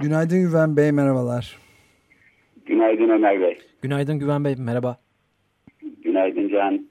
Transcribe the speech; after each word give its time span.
Günaydın 0.00 0.40
Güven 0.40 0.76
Bey, 0.76 0.92
merhabalar. 0.92 1.58
Günaydın 2.66 3.08
Ömer 3.08 3.40
Bey. 3.40 3.58
Günaydın 3.82 4.18
Güven 4.18 4.44
Bey, 4.44 4.56
merhaba. 4.58 4.96
Günaydın 6.04 6.48
Can. 6.48 6.88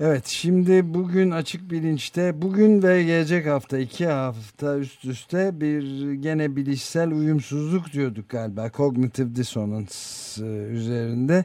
Evet, 0.00 0.26
şimdi 0.26 0.94
bugün 0.94 1.30
açık 1.30 1.70
bilinçte, 1.70 2.42
bugün 2.42 2.82
ve 2.82 3.02
gelecek 3.02 3.46
hafta, 3.46 3.78
iki 3.78 4.06
hafta 4.06 4.78
üst 4.78 5.04
üste 5.04 5.60
bir 5.60 6.12
gene 6.12 6.56
bilişsel 6.56 7.12
uyumsuzluk 7.12 7.92
diyorduk 7.92 8.28
galiba. 8.28 8.70
Cognitive 8.76 9.36
dissonance 9.36 9.94
e, 10.40 10.72
üzerinde. 10.72 11.44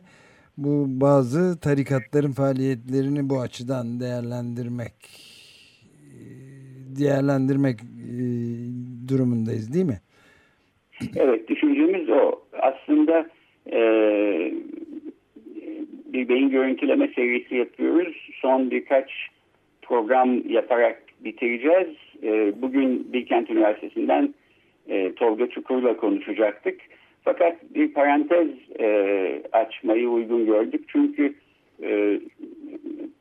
Bu 0.58 0.86
bazı 0.88 1.59
tarikatların 1.59 2.31
faaliyetlerini 2.31 3.30
bu 3.30 3.42
açıdan 3.42 4.00
değerlendirmek 4.00 4.94
e, 5.98 6.20
değerlendirmek 7.00 7.80
e, 7.81 8.17
durumundayız 9.08 9.73
değil 9.73 9.86
mi? 9.86 10.02
Evet, 11.16 11.50
düşüncemiz 11.50 12.09
o. 12.09 12.42
Aslında 12.59 13.30
e, 13.72 13.81
bir 16.14 16.30
beyin 16.30 16.50
görüntüleme 16.50 17.08
serisi 17.08 17.56
yapıyoruz. 17.56 18.30
Son 18.42 18.72
birkaç 18.72 19.12
program 19.81 20.50
yaparak 20.50 21.04
bitireceğiz. 21.20 21.95
E, 22.23 22.62
bugün 22.62 23.14
Bilkent 23.14 23.50
Üniversitesi'nden 23.50 24.34
e, 24.88 25.14
Tolga 25.14 25.50
Çukur'la 25.50 25.98
konuşacaktık. 25.98 26.81
Fakat 27.23 27.56
bir 27.76 27.94
parantez 27.94 28.48
e, 28.80 29.42
açmayı 29.52 30.09
uygun 30.09 30.45
gördük. 30.45 30.84
Çünkü 30.88 31.34
e, 31.84 32.20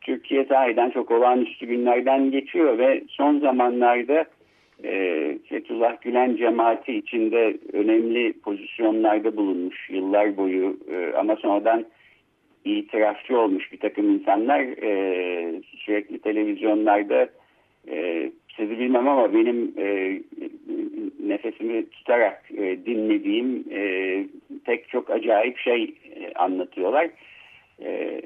Türkiye 0.01 0.45
sahiden 0.45 0.91
çok 0.91 1.11
olağanüstü 1.11 1.67
günlerden 1.67 2.31
geçiyor 2.31 2.79
ve 2.79 3.03
son 3.09 3.39
zamanlarda 3.39 4.25
e, 4.85 5.39
Fethullah 5.49 6.01
Gülen 6.03 6.37
cemaati 6.37 6.93
içinde 6.93 7.57
önemli 7.73 8.33
pozisyonlarda 8.33 9.37
bulunmuş 9.37 9.91
yıllar 9.91 10.37
boyu 10.37 10.77
e, 10.91 11.13
ama 11.17 11.37
sonradan 11.37 11.85
itirafçı 12.65 13.39
olmuş 13.39 13.73
bir 13.73 13.79
takım 13.79 14.15
insanlar 14.15 14.61
e, 14.61 15.63
sürekli 15.77 16.19
televizyonlarda 16.19 17.29
e, 17.89 18.31
sizi 18.57 18.79
bilmem 18.79 19.09
ama 19.09 19.35
benim 19.35 19.73
e, 19.79 20.19
nefesimi 21.27 21.91
tutarak 21.91 22.43
e, 22.57 22.87
dinlediğim 22.87 23.65
e, 23.71 23.81
pek 24.65 24.89
çok 24.89 25.11
acayip 25.11 25.59
şey 25.59 25.95
e, 26.17 26.33
anlatıyorlar. 26.35 27.11
E, 27.83 28.21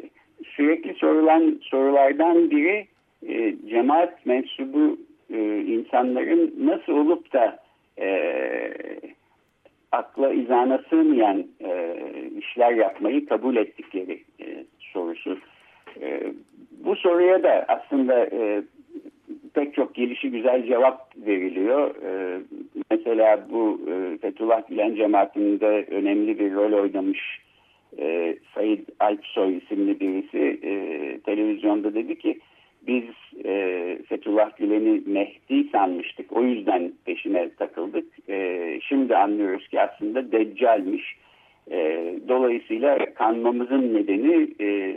sürekli 0.44 0.94
sorulan 0.94 1.60
sorulardan 1.62 2.50
biri 2.50 2.86
e, 3.28 3.54
cemaat 3.68 4.26
mensubu 4.26 4.98
insanların 5.60 6.54
nasıl 6.58 6.92
olup 6.92 7.32
da 7.32 7.58
e, 7.98 8.10
akla 9.92 10.32
izana 10.32 10.82
sığmayan 10.90 11.46
e, 11.60 11.96
işler 12.38 12.72
yapmayı 12.72 13.26
kabul 13.26 13.56
ettikleri 13.56 14.22
e, 14.40 14.64
sorusu. 14.78 15.38
E, 16.00 16.32
bu 16.84 16.96
soruya 16.96 17.42
da 17.42 17.64
aslında 17.68 18.26
e, 18.26 18.62
pek 19.54 19.74
çok 19.74 19.94
gelişi 19.94 20.30
güzel 20.30 20.66
cevap 20.66 21.26
veriliyor. 21.26 21.94
E, 22.02 22.40
mesela 22.90 23.46
bu 23.50 23.80
e, 23.90 24.18
Fethullah 24.18 24.68
Gülen 24.68 24.94
cemaatinde 24.94 25.86
önemli 25.90 26.38
bir 26.38 26.54
rol 26.54 26.72
oynamış 26.72 27.40
e, 27.98 28.36
Said 28.54 28.80
Alpsoy 29.00 29.56
isimli 29.56 30.00
birisi 30.00 30.60
e, 30.62 30.72
televizyonda 31.20 31.94
dedi 31.94 32.18
ki 32.18 32.38
biz 32.86 33.04
e, 33.50 33.98
Fethullah 34.08 34.56
Gülen'i 34.56 35.02
Mehdi 35.06 35.68
sanmıştık. 35.72 36.32
O 36.32 36.42
yüzden 36.42 36.92
peşine 37.04 37.50
takıldık. 37.58 38.06
E, 38.28 38.78
şimdi 38.88 39.16
anlıyoruz 39.16 39.68
ki 39.68 39.80
aslında 39.80 40.32
Deccal'miş. 40.32 41.16
E, 41.70 42.14
dolayısıyla 42.28 43.14
kanmamızın 43.14 43.94
nedeni 43.94 44.48
e, 44.60 44.96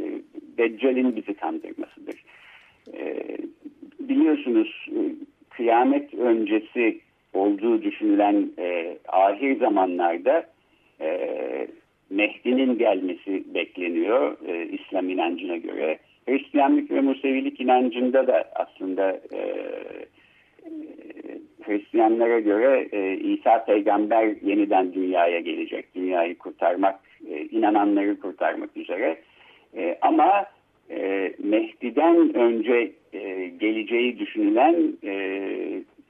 Deccal'in 0.58 1.16
bizi 1.16 1.34
kandırmasıdır. 1.34 2.24
E, 2.94 3.18
biliyorsunuz 4.00 4.88
e, 4.90 5.00
kıyamet 5.50 6.14
öncesi 6.14 7.00
olduğu 7.34 7.82
düşünülen 7.82 8.50
e, 8.60 8.98
ahir 9.08 9.60
zamanlarda 9.60 10.46
e, 11.02 11.68
Mehdi'nin 12.10 12.78
gelmesi 12.78 13.44
bekleniyor 13.54 14.38
e, 14.48 14.66
İslam 14.66 15.10
inancına 15.10 15.58
göre. 15.58 16.00
Hristiyanlık 16.28 16.92
ve 16.92 17.02
Musevilik 17.02 17.60
inancında 17.60 18.28
da 18.28 18.44
aslında 18.56 19.12
e, 19.32 19.38
e, 19.38 19.64
Hristiyanlara 21.64 22.40
göre 22.40 22.88
e, 22.92 23.18
İsa 23.18 23.66
peygamber 23.66 24.36
yeniden 24.42 24.94
dünyaya 24.94 25.40
gelecek. 25.40 25.96
Dünyayı 25.96 26.38
kurtarmak, 26.38 27.00
e, 27.30 27.42
inananları 27.42 28.20
kurtarmak 28.20 28.78
üzere. 28.78 29.18
E, 29.78 29.98
ama 30.02 30.46
e, 30.90 31.32
Mehdi'den 31.44 32.36
önce 32.36 32.92
e, 33.14 33.48
geleceği 33.48 34.20
düşünülen 34.20 34.94
e, 35.04 35.14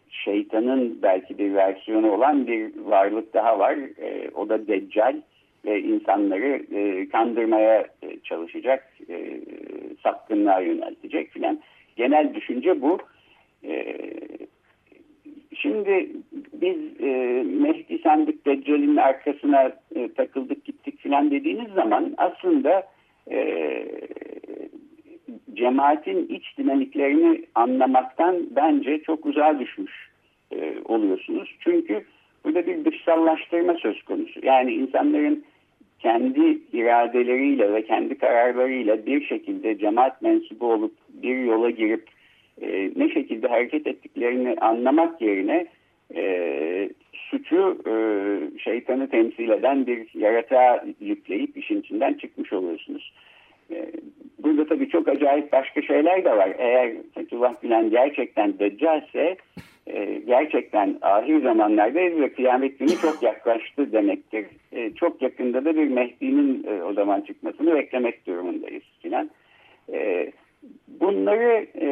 şeytanın 0.10 1.00
belki 1.02 1.38
bir 1.38 1.54
versiyonu 1.54 2.12
olan 2.12 2.48
bir 2.48 2.72
varlık 2.78 3.34
daha 3.34 3.60
var. 3.60 3.78
E, 4.02 4.30
o 4.36 4.50
da 4.50 4.68
Deccal 4.68 5.22
ve 5.66 5.82
insanları 5.82 6.62
e, 6.76 7.10
kandırmaya 7.10 7.88
e, 8.02 8.20
çalışacak, 8.24 8.94
e, 9.10 9.42
sapkınlığa 10.04 10.60
yöneltecek 10.60 11.30
filan. 11.32 11.60
Genel 11.96 12.34
düşünce 12.34 12.82
bu. 12.82 12.98
E, 13.64 13.96
şimdi 15.56 16.10
biz 16.54 16.78
e, 17.02 17.44
Mehdi 17.44 18.00
sandık 18.04 18.46
Deccal'in 18.46 18.98
arkasına 18.98 19.72
e, 19.96 20.14
takıldık 20.14 20.66
gittik 20.66 21.00
filan 21.00 21.32
dediğiniz 21.32 21.74
zaman 21.74 22.14
aslında 22.18 22.84
e, 23.32 23.38
cemaatin 25.54 26.28
iç 26.28 26.58
dinamiklerini 26.58 27.46
anlamaktan 27.56 28.48
bence 28.56 29.04
çok 29.04 29.26
uzağa 29.26 29.60
düşmüş 29.60 30.10
e, 30.52 30.76
oluyorsunuz. 30.86 31.56
Çünkü 31.60 32.06
burada 32.44 32.68
bir 32.68 32.86
dışsallaştırma 32.86 33.74
söz 33.74 34.04
konusu. 34.04 34.40
Yani 34.44 34.74
insanların 34.74 35.44
kendi 36.04 36.60
iradeleriyle 36.74 37.74
ve 37.74 37.86
kendi 37.86 38.18
kararlarıyla 38.18 39.06
bir 39.06 39.26
şekilde 39.26 39.78
cemaat 39.78 40.22
mensubu 40.22 40.74
olup 40.74 40.94
bir 41.10 41.38
yola 41.38 41.70
girip 41.70 42.04
e, 42.62 42.92
ne 42.96 43.10
şekilde 43.10 43.48
hareket 43.48 43.88
ettiklerini 43.88 44.56
anlamak 44.62 45.22
yerine 45.22 45.66
e, 46.16 46.90
suçu 47.14 47.78
e, 47.88 47.94
şeytanı 48.60 49.10
temsil 49.10 49.50
eden 49.50 49.88
bir 49.88 50.20
yaratığa 50.20 50.86
yükleyip 51.00 51.58
işin 51.58 51.80
içinden 51.80 52.14
çıkmış 52.14 52.54
oluyorsunuz. 52.54 53.14
E, 53.74 53.92
burada 54.44 54.66
tabii 54.66 54.90
çok 54.90 55.08
acayip 55.08 55.52
başka 55.52 55.82
şeyler 55.82 56.26
de 56.26 56.38
var. 56.38 56.56
Eğer 56.58 56.94
Fethullah 57.16 57.62
Gülen 57.62 57.90
gerçekten 57.90 58.60
deccalse 58.60 59.38
e, 59.88 60.22
gerçekten 60.28 60.98
ahir 61.02 61.42
zamanlardayız 61.42 62.22
ve 62.22 62.34
kıyamet 62.34 62.80
günü 62.80 62.90
çok 62.90 63.24
yaklaştı 63.24 63.92
demektir. 63.92 64.46
E, 64.72 64.94
çok 64.94 65.22
yakında 65.22 65.66
da 65.66 65.76
bir 65.76 65.88
Mehdi'nin 65.88 66.64
e, 66.68 66.84
o 66.84 66.94
zaman 66.94 67.22
çıkmasını 67.22 67.76
beklemek 67.76 68.28
durumundayız 68.28 68.84
filan. 69.02 69.30
E, 69.94 70.32
bunları 70.88 71.68
e, 71.82 71.88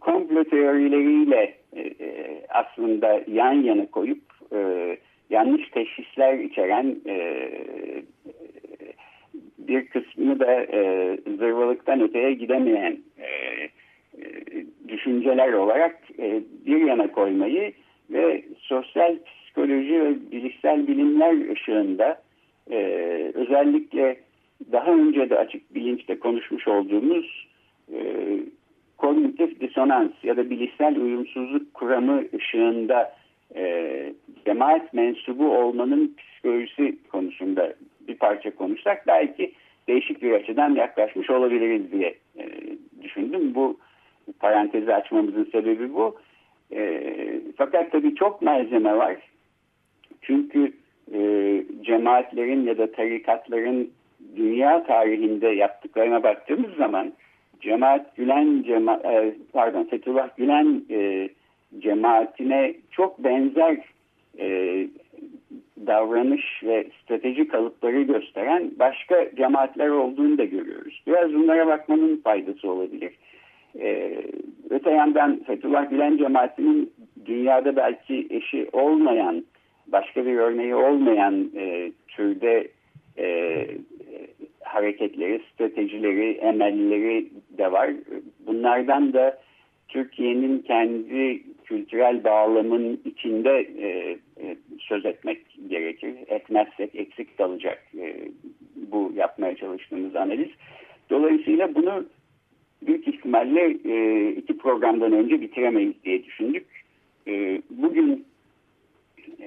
komplo 0.00 0.44
teorileriyle 0.44 1.54
aslında 2.48 3.22
yan 3.26 3.52
yana 3.52 3.86
koyup 3.86 4.22
yanlış 5.30 5.70
teşhisler 5.70 6.38
içeren 6.38 6.96
bir 9.70 9.86
kısmını 9.86 10.40
da 10.40 10.52
e, 10.52 11.16
zırvalıktan 11.38 12.00
öteye 12.00 12.32
gidemeyen 12.32 12.98
e, 13.18 13.26
e, 13.26 13.70
düşünceler 14.88 15.52
olarak 15.52 15.98
e, 16.18 16.42
bir 16.66 16.80
yana 16.80 17.12
koymayı 17.12 17.72
ve 18.10 18.44
sosyal 18.58 19.16
psikoloji 19.26 20.00
ve 20.00 20.32
bilişsel 20.32 20.86
bilimler 20.86 21.52
ışığında 21.52 22.22
e, 22.70 22.76
özellikle 23.34 24.16
daha 24.72 24.92
önce 24.92 25.30
de 25.30 25.38
açık 25.38 25.74
bilinçte 25.74 26.18
konuşmuş 26.18 26.68
olduğumuz 26.68 27.50
kognitif 28.96 29.60
disonans 29.60 30.12
ya 30.22 30.36
da 30.36 30.50
bilişsel 30.50 30.96
uyumsuzluk 30.96 31.74
kuramı 31.74 32.22
ışığında 32.34 33.14
e, 33.56 34.14
cemaat 34.46 34.94
mensubu 34.94 35.56
olmanın 35.58 36.16
psikolojisi 36.18 36.98
konusunda 37.12 37.74
bir 38.08 38.14
parça 38.14 38.54
konuşsak 38.54 39.06
belki 39.06 39.52
değişik 39.90 40.22
bir 40.22 40.32
açıdan 40.32 40.74
yaklaşmış 40.74 41.30
olabiliriz 41.30 41.92
diye 41.92 42.14
e, 42.38 42.44
düşündüm. 43.02 43.54
Bu 43.54 43.78
parantezi 44.38 44.94
açmamızın 44.94 45.48
sebebi 45.52 45.94
bu. 45.94 46.16
E, 46.72 47.02
fakat 47.56 47.92
tabii 47.92 48.14
çok 48.14 48.42
malzeme 48.42 48.96
var. 48.96 49.16
Çünkü 50.22 50.72
e, 51.14 51.20
cemaatlerin 51.82 52.66
ya 52.66 52.78
da 52.78 52.92
tarikatların 52.92 53.90
dünya 54.36 54.84
tarihinde 54.84 55.48
yaptıklarına 55.48 56.22
baktığımız 56.22 56.74
zaman 56.76 57.12
Cemaat 57.60 58.16
Gülen 58.16 58.62
cema 58.62 59.00
e, 59.04 59.34
pardon 59.52 59.84
Fethullah 59.84 60.36
Gülen 60.36 60.82
e, 60.90 61.28
cemaatine 61.78 62.74
çok 62.90 63.24
benzer 63.24 63.76
e, 64.38 64.86
davranış 65.86 66.62
ve 66.62 66.86
strateji 67.02 67.48
kalıpları 67.48 68.02
gösteren 68.02 68.70
başka 68.78 69.34
cemaatler 69.36 69.88
olduğunu 69.88 70.38
da 70.38 70.44
görüyoruz. 70.44 71.02
Biraz 71.06 71.34
bunlara 71.34 71.66
bakmanın 71.66 72.16
faydası 72.24 72.70
olabilir. 72.70 73.12
Ee, 73.80 74.16
öte 74.70 74.90
yandan 74.90 75.40
Fethullah 75.46 75.90
Gülen 75.90 76.16
cemaatinin 76.16 76.92
dünyada 77.26 77.76
belki 77.76 78.26
eşi 78.30 78.68
olmayan, 78.72 79.44
başka 79.86 80.26
bir 80.26 80.36
örneği 80.36 80.74
olmayan 80.74 81.50
e, 81.56 81.92
türde 82.08 82.68
e, 83.18 83.66
hareketleri, 84.60 85.40
stratejileri, 85.54 86.30
emelleri 86.30 87.28
de 87.58 87.72
var. 87.72 87.90
Bunlardan 88.46 89.12
da 89.12 89.38
Türkiye'nin 89.88 90.58
kendi 90.58 91.42
kültürel 91.64 92.24
bağlamın 92.24 93.00
içinde 93.04 93.68
e, 93.78 93.88
e, 94.42 94.56
söz 94.78 95.06
etmek 95.06 95.49
gerekir. 95.70 96.14
Etmezsek 96.26 96.94
eksik 96.94 97.38
kalacak 97.38 97.82
e, 97.98 98.28
bu 98.76 99.12
yapmaya 99.16 99.56
çalıştığımız 99.56 100.16
analiz. 100.16 100.48
Dolayısıyla 101.10 101.74
bunu 101.74 102.04
büyük 102.82 103.08
ihtimalle 103.08 103.76
e, 103.84 104.28
iki 104.30 104.58
programdan 104.58 105.12
önce 105.12 105.40
bitiremeyiz 105.40 105.94
diye 106.04 106.24
düşündük. 106.24 106.66
E, 107.28 107.62
bugün 107.70 108.24
e, 109.40 109.46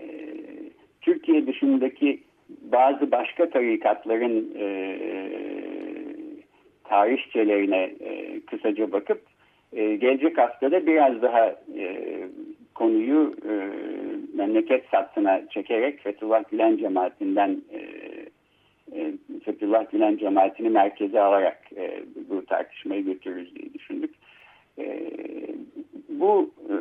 Türkiye 1.02 1.48
dışındaki 1.48 2.20
bazı 2.50 3.12
başka 3.12 3.50
tarikatların 3.50 4.54
e, 4.60 4.98
tarihçelerine 6.84 7.94
e, 8.00 8.40
kısaca 8.40 8.92
bakıp 8.92 9.22
e, 9.74 9.96
gelecek 9.96 10.38
haftada 10.38 10.86
biraz 10.88 11.22
daha 11.22 11.56
e, 11.78 12.18
konuyu 12.76 13.36
e, 13.50 13.54
memleket 14.38 14.86
sattına 14.92 15.42
çekerek 15.50 16.00
Fethullah 16.00 16.44
Gülen 16.52 16.78
cemaatinden 16.78 17.62
e, 17.72 17.80
e, 18.98 19.14
Fethullah 19.46 19.92
Gülen 19.92 20.18
cemaatini 20.18 20.70
merkeze 20.70 21.22
alarak 21.22 21.60
e, 21.78 22.04
bu 22.30 22.46
tartışmayı 22.46 23.06
götürürüz 23.06 23.56
diye 23.56 23.74
düşündük. 23.74 24.16
E, 24.80 25.10
bu 26.10 26.52
e, 26.70 26.76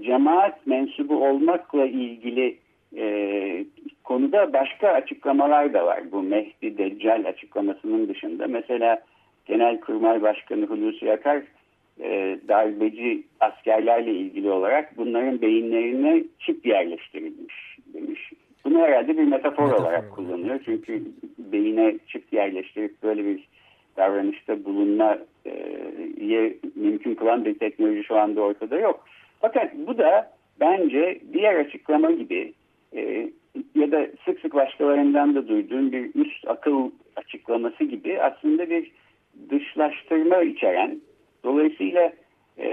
cemaat 0.00 0.66
mensubu 0.66 1.26
olmakla 1.28 1.86
ilgili 1.86 2.56
e, 2.96 3.64
konuda 4.04 4.52
başka 4.52 4.88
açıklamalar 4.88 5.72
da 5.72 5.86
var. 5.86 6.12
Bu 6.12 6.22
Mehdi 6.22 6.78
Deccal 6.78 7.24
açıklamasının 7.26 8.08
dışında. 8.08 8.46
Mesela 8.46 9.02
Genelkurmay 9.46 10.22
Başkanı 10.22 10.66
Hulusi 10.66 11.12
Akar 11.12 11.42
e, 12.00 12.38
darbeci 12.48 13.22
askerlerle 13.40 14.10
ilgili 14.10 14.50
olarak 14.50 14.96
bunların 14.96 15.42
beyinlerine 15.42 16.24
çip 16.38 16.66
yerleştirilmiş 16.66 17.78
demiş. 17.94 18.32
Bunu 18.64 18.78
herhalde 18.78 19.18
bir 19.18 19.24
metafor, 19.24 19.62
metafor 19.62 19.82
olarak 19.82 20.10
kullanıyor. 20.10 20.60
Çünkü 20.64 21.02
beyine 21.38 21.98
çip 22.08 22.32
yerleştirip 22.32 23.02
böyle 23.02 23.24
bir 23.24 23.48
davranışta 23.96 24.64
bulunma 24.64 25.18
e, 25.46 26.54
mümkün 26.74 27.14
kılan 27.14 27.44
bir 27.44 27.58
teknoloji 27.58 28.04
şu 28.04 28.16
anda 28.16 28.40
ortada 28.40 28.78
yok. 28.78 29.04
Fakat 29.40 29.74
bu 29.74 29.98
da 29.98 30.30
bence 30.60 31.20
diğer 31.32 31.54
açıklama 31.54 32.10
gibi 32.10 32.52
e, 32.96 33.30
ya 33.74 33.92
da 33.92 34.06
sık 34.24 34.40
sık 34.40 34.54
başkalarından 34.54 35.34
da 35.34 35.48
duyduğum 35.48 35.92
bir 35.92 36.10
üst 36.14 36.48
akıl 36.48 36.90
açıklaması 37.16 37.84
gibi 37.84 38.22
aslında 38.22 38.70
bir 38.70 38.90
dışlaştırma 39.50 40.42
içeren 40.42 41.00
dolayısıyla 41.44 42.12
e, 42.58 42.70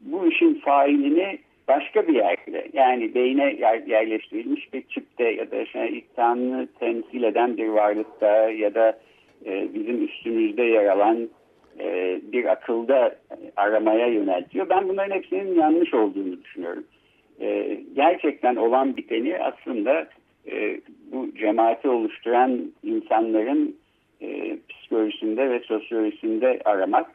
bu 0.00 0.26
işin 0.26 0.54
failini 0.54 1.38
başka 1.68 2.08
bir 2.08 2.14
yerde 2.14 2.68
yani 2.72 3.14
beyne 3.14 3.52
yer, 3.52 3.86
yerleştirilmiş 3.86 4.72
bir 4.72 4.82
çipte 4.82 5.30
ya 5.30 5.50
da 5.50 5.60
işte 5.60 5.88
iktidarını 5.88 6.68
temsil 6.80 7.22
eden 7.22 7.56
bir 7.56 7.68
varlıkta 7.68 8.50
ya 8.50 8.74
da 8.74 8.98
e, 9.46 9.74
bizim 9.74 10.04
üstümüzde 10.04 10.62
yer 10.62 10.86
alan 10.86 11.28
e, 11.80 12.20
bir 12.32 12.44
akılda 12.44 13.16
aramaya 13.56 14.06
yöneltiyor. 14.06 14.68
Ben 14.68 14.88
bunların 14.88 15.16
hepsinin 15.16 15.60
yanlış 15.60 15.94
olduğunu 15.94 16.42
düşünüyorum. 16.42 16.84
E, 17.40 17.78
gerçekten 17.96 18.56
olan 18.56 18.96
biteni 18.96 19.38
aslında 19.38 20.06
bu 21.12 21.34
cemaati 21.34 21.88
oluşturan 21.88 22.72
insanların 22.82 23.76
e, 24.24 24.58
psikolojisinde 24.68 25.50
ve 25.50 25.60
sosyolojisinde 25.60 26.60
aramak 26.64 27.10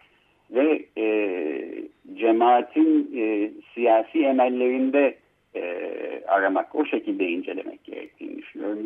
ve 0.52 0.86
e, 0.98 1.06
cemaatin 2.16 3.12
e, 3.18 3.52
siyasi 3.74 4.20
emellerinde 4.26 5.18
e, 5.56 5.64
aramak, 6.28 6.76
o 6.76 6.86
şekilde 6.86 7.28
incelemek 7.28 7.84
gerektiğini 7.84 8.38
düşünüyorum. 8.38 8.80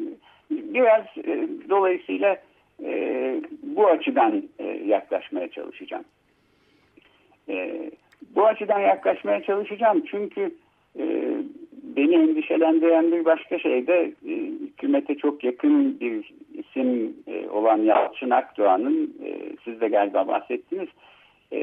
Biraz 0.49 1.03
e, 1.17 1.47
dolayısıyla 1.69 2.37
e, 2.83 3.41
bu 3.63 3.87
açıdan 3.87 4.43
e, 4.59 4.63
yaklaşmaya 4.85 5.51
çalışacağım. 5.51 6.05
E, 7.49 7.91
bu 8.35 8.45
açıdan 8.45 8.79
yaklaşmaya 8.79 9.43
çalışacağım 9.43 10.03
çünkü 10.11 10.51
beni 11.95 12.15
endişelendiren 12.15 13.11
bir 13.11 13.25
başka 13.25 13.59
şey 13.59 13.87
de 13.87 14.11
e, 14.27 14.31
hükümete 14.61 15.15
çok 15.15 15.43
yakın 15.43 15.99
bir 15.99 16.33
isim 16.53 17.13
e, 17.27 17.49
olan 17.49 17.77
Yalçın 17.77 18.29
Akdoğan'ın 18.29 19.13
e, 19.25 19.37
siz 19.65 19.81
de 19.81 19.87
galiba 19.87 20.27
bahsettiniz 20.27 20.89
e, 21.53 21.59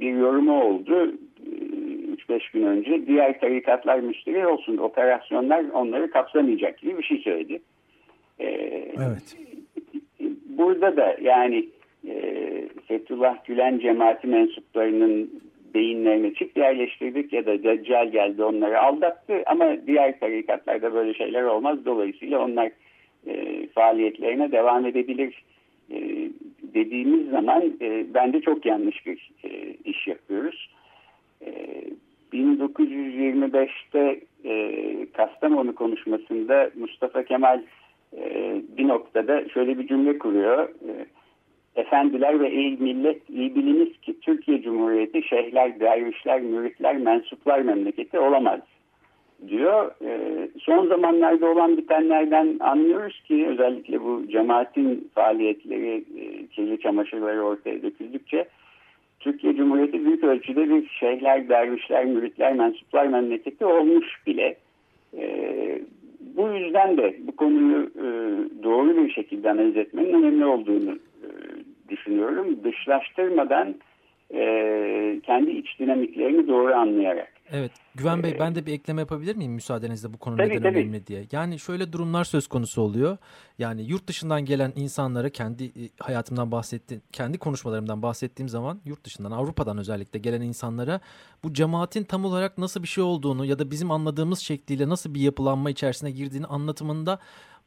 bir 0.00 0.12
yorumu 0.12 0.62
oldu 0.62 1.12
3-5 2.28 2.34
e, 2.34 2.38
gün 2.52 2.62
önce 2.62 3.06
diğer 3.06 3.40
tarikatlar 3.40 3.98
müşteri 3.98 4.46
olsun 4.46 4.76
operasyonlar 4.76 5.64
onları 5.72 6.10
kapsamayacak 6.10 6.78
gibi 6.78 6.98
bir 6.98 7.04
şey 7.04 7.18
söyledi. 7.18 7.60
E, 8.38 8.46
evet. 8.96 9.36
Burada 10.48 10.96
da 10.96 11.16
yani 11.20 11.68
e, 12.08 12.14
Fethullah 12.88 13.44
Gülen 13.44 13.78
cemaati 13.78 14.26
mensuplarının 14.26 15.30
beyinlerine 15.74 16.34
çip 16.34 16.56
yerleştirdik 16.56 17.32
ya 17.32 17.46
da 17.46 17.62
Deccal 17.62 18.10
geldi 18.10 18.44
onları 18.44 18.80
aldattı 18.80 19.42
ama 19.46 19.86
diğer 19.86 20.20
tarikatlarda 20.20 20.94
böyle 20.94 21.14
şeyler 21.14 21.42
olmaz. 21.42 21.84
Dolayısıyla 21.84 22.44
onlar 22.44 22.70
e, 23.26 23.66
faaliyetlerine 23.66 24.52
devam 24.52 24.86
edebilir 24.86 25.44
e, 25.90 26.28
dediğimiz 26.74 27.30
zaman 27.30 27.62
e, 27.80 28.04
bence 28.14 28.40
çok 28.40 28.66
yanlış 28.66 29.06
bir 29.06 29.30
e, 29.44 29.74
iş 29.84 30.06
yapıyoruz. 30.06 30.70
E, 31.46 31.50
1925'te 32.32 34.20
e, 34.44 35.06
Kastamonu 35.12 35.74
konuşmasında 35.74 36.70
Mustafa 36.78 37.22
Kemal 37.22 37.62
e, 38.16 38.54
bir 38.78 38.88
noktada 38.88 39.48
şöyle 39.48 39.78
bir 39.78 39.86
cümle 39.86 40.18
kuruyor. 40.18 40.68
E, 40.68 41.06
Efendiler 41.76 42.40
ve 42.40 42.48
ey 42.48 42.76
millet 42.80 43.30
iyi 43.30 43.54
biliniz 43.54 44.00
ki 44.00 44.20
Türkiye 44.20 44.62
Cumhuriyeti 44.62 45.22
şeyhler, 45.22 45.80
dervişler, 45.80 46.40
müritler, 46.40 46.96
mensuplar 46.96 47.60
memleketi 47.60 48.18
olamaz 48.18 48.60
diyor. 49.48 49.90
E, 50.04 50.18
son 50.58 50.86
zamanlarda 50.86 51.46
olan 51.46 51.76
bitenlerden 51.76 52.56
anlıyoruz 52.60 53.22
ki 53.22 53.46
özellikle 53.46 54.00
bu 54.00 54.22
cemaatin 54.30 55.10
faaliyetleri, 55.14 56.04
e, 56.18 56.46
kirli 56.46 56.80
çamaşırları 56.80 57.42
ortaya 57.42 57.82
döküldükçe 57.82 58.48
Türkiye 59.20 59.56
Cumhuriyeti 59.56 60.04
büyük 60.04 60.24
ölçüde 60.24 60.68
bir 60.68 60.88
şeyhler, 60.88 61.48
dervişler, 61.48 62.04
müritler, 62.04 62.54
mensuplar 62.54 63.06
memleketi 63.06 63.64
olmuş 63.64 64.26
bile. 64.26 64.56
E, 65.18 65.82
bu 66.36 66.48
yüzden 66.48 66.96
de 66.96 67.16
bu 67.20 67.36
konuyu 67.36 67.82
e, 67.82 68.06
doğru 68.62 68.96
bir 68.96 69.10
şekilde 69.10 69.50
analiz 69.50 69.76
etmenin 69.76 70.12
önemli 70.12 70.44
olduğunu 70.46 70.98
düşünüyorum. 72.20 72.64
Dışlaştırmadan 72.64 73.74
e, 74.34 74.40
kendi 75.26 75.50
iç 75.50 75.78
dinamiklerini 75.78 76.48
doğru 76.48 76.74
anlayarak. 76.74 77.32
Evet. 77.52 77.72
Güven 77.94 78.22
Bey 78.22 78.36
ben 78.40 78.54
de 78.54 78.66
bir 78.66 78.72
ekleme 78.72 79.00
yapabilir 79.00 79.36
miyim 79.36 79.52
müsaadenizle 79.52 80.12
bu 80.12 80.18
konu 80.18 80.36
tabii, 80.36 80.48
neden 80.48 80.62
tabii. 80.62 80.78
önemli 80.78 81.06
diye. 81.06 81.24
Yani 81.32 81.58
şöyle 81.58 81.92
durumlar 81.92 82.24
söz 82.24 82.46
konusu 82.46 82.82
oluyor. 82.82 83.16
Yani 83.58 83.82
yurt 83.82 84.06
dışından 84.06 84.44
gelen 84.44 84.72
insanlara 84.76 85.28
kendi 85.30 85.64
e, 85.64 85.88
hayatımdan 86.00 86.52
bahsettiğim, 86.52 87.02
kendi 87.12 87.38
konuşmalarımdan 87.38 88.02
bahsettiğim 88.02 88.48
zaman 88.48 88.80
yurt 88.84 89.04
dışından 89.04 89.30
Avrupa'dan 89.30 89.78
özellikle 89.78 90.18
gelen 90.18 90.40
insanlara 90.40 91.00
bu 91.44 91.52
cemaatin 91.52 92.04
tam 92.04 92.24
olarak 92.24 92.58
nasıl 92.58 92.82
bir 92.82 92.88
şey 92.88 93.04
olduğunu 93.04 93.44
ya 93.44 93.58
da 93.58 93.70
bizim 93.70 93.90
anladığımız 93.90 94.38
şekliyle 94.38 94.88
nasıl 94.88 95.14
bir 95.14 95.20
yapılanma 95.20 95.70
içerisine 95.70 96.10
girdiğini 96.10 96.46
anlatımında 96.46 97.18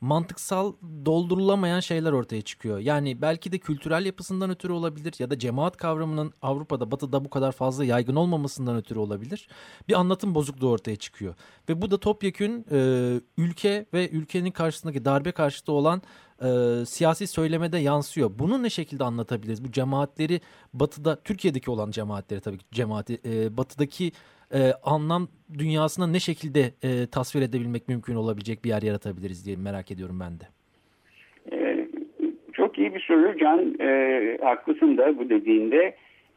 mantıksal 0.04 0.74
doldurulamayan 1.06 1.80
şeyler 1.80 2.12
ortaya 2.12 2.42
çıkıyor. 2.42 2.80
Yani 2.80 3.22
belki 3.22 3.52
de 3.52 3.58
kültürel 3.58 4.06
yapısından 4.06 4.50
ötürü 4.50 4.74
olabilir 4.74 5.14
ya 5.20 5.30
da 5.30 5.40
cemaat 5.40 5.78
kavramının 5.78 6.34
Avrupa'da 6.42 6.92
batıda 6.92 7.26
bu 7.26 7.30
kadar 7.30 7.52
fazla 7.52 7.86
yaygın 7.86 8.16
olmamasından 8.16 8.76
ötürü 8.76 9.00
olabilir. 9.00 9.48
Bir 9.88 9.94
anlatım 9.94 10.36
bozukluğu 10.36 10.70
ortaya 10.70 10.96
çıkıyor. 10.96 11.36
Ve 11.70 11.82
bu 11.82 11.92
da 11.92 11.98
topyekün 11.98 12.66
e, 12.72 13.20
ülke 13.38 13.86
ve 13.94 14.10
ülkenin 14.10 14.52
karşısındaki 14.52 15.06
darbe 15.06 15.32
karşıtı 15.32 15.72
olan 15.72 16.02
e, 16.42 16.84
siyasi 16.86 17.28
söylemede 17.28 17.78
yansıyor. 17.78 18.32
Bunu 18.40 18.64
ne 18.64 18.70
şekilde 18.70 19.04
anlatabiliriz? 19.04 19.64
Bu 19.64 19.72
cemaatleri 19.72 20.42
batıda, 20.74 21.16
Türkiye'deki 21.24 21.72
olan 21.72 21.92
cemaatleri 21.92 22.42
tabii 22.42 22.58
ki 22.58 22.66
cemaati, 22.72 23.22
e, 23.26 23.58
batıdaki 23.58 24.12
e, 24.54 24.60
anlam 24.84 25.28
dünyasına 25.58 26.08
ne 26.08 26.20
şekilde 26.20 26.60
e, 26.60 27.08
tasvir 27.12 27.42
edebilmek 27.42 27.88
mümkün 27.88 28.16
olabilecek 28.16 28.66
bir 28.66 28.70
yer 28.70 28.82
yaratabiliriz 28.82 29.46
diye 29.46 29.56
merak 29.56 29.92
ediyorum 29.92 30.20
ben 30.20 30.40
de. 30.40 30.44
E, 31.52 31.88
çok 32.54 32.78
iyi 32.78 32.96
bir 32.96 33.00
soru 33.00 33.38
Can. 33.38 33.76
E, 33.80 34.38
haklısın 34.42 34.98
da 34.98 35.18
bu 35.18 35.30
dediğinde. 35.30 35.96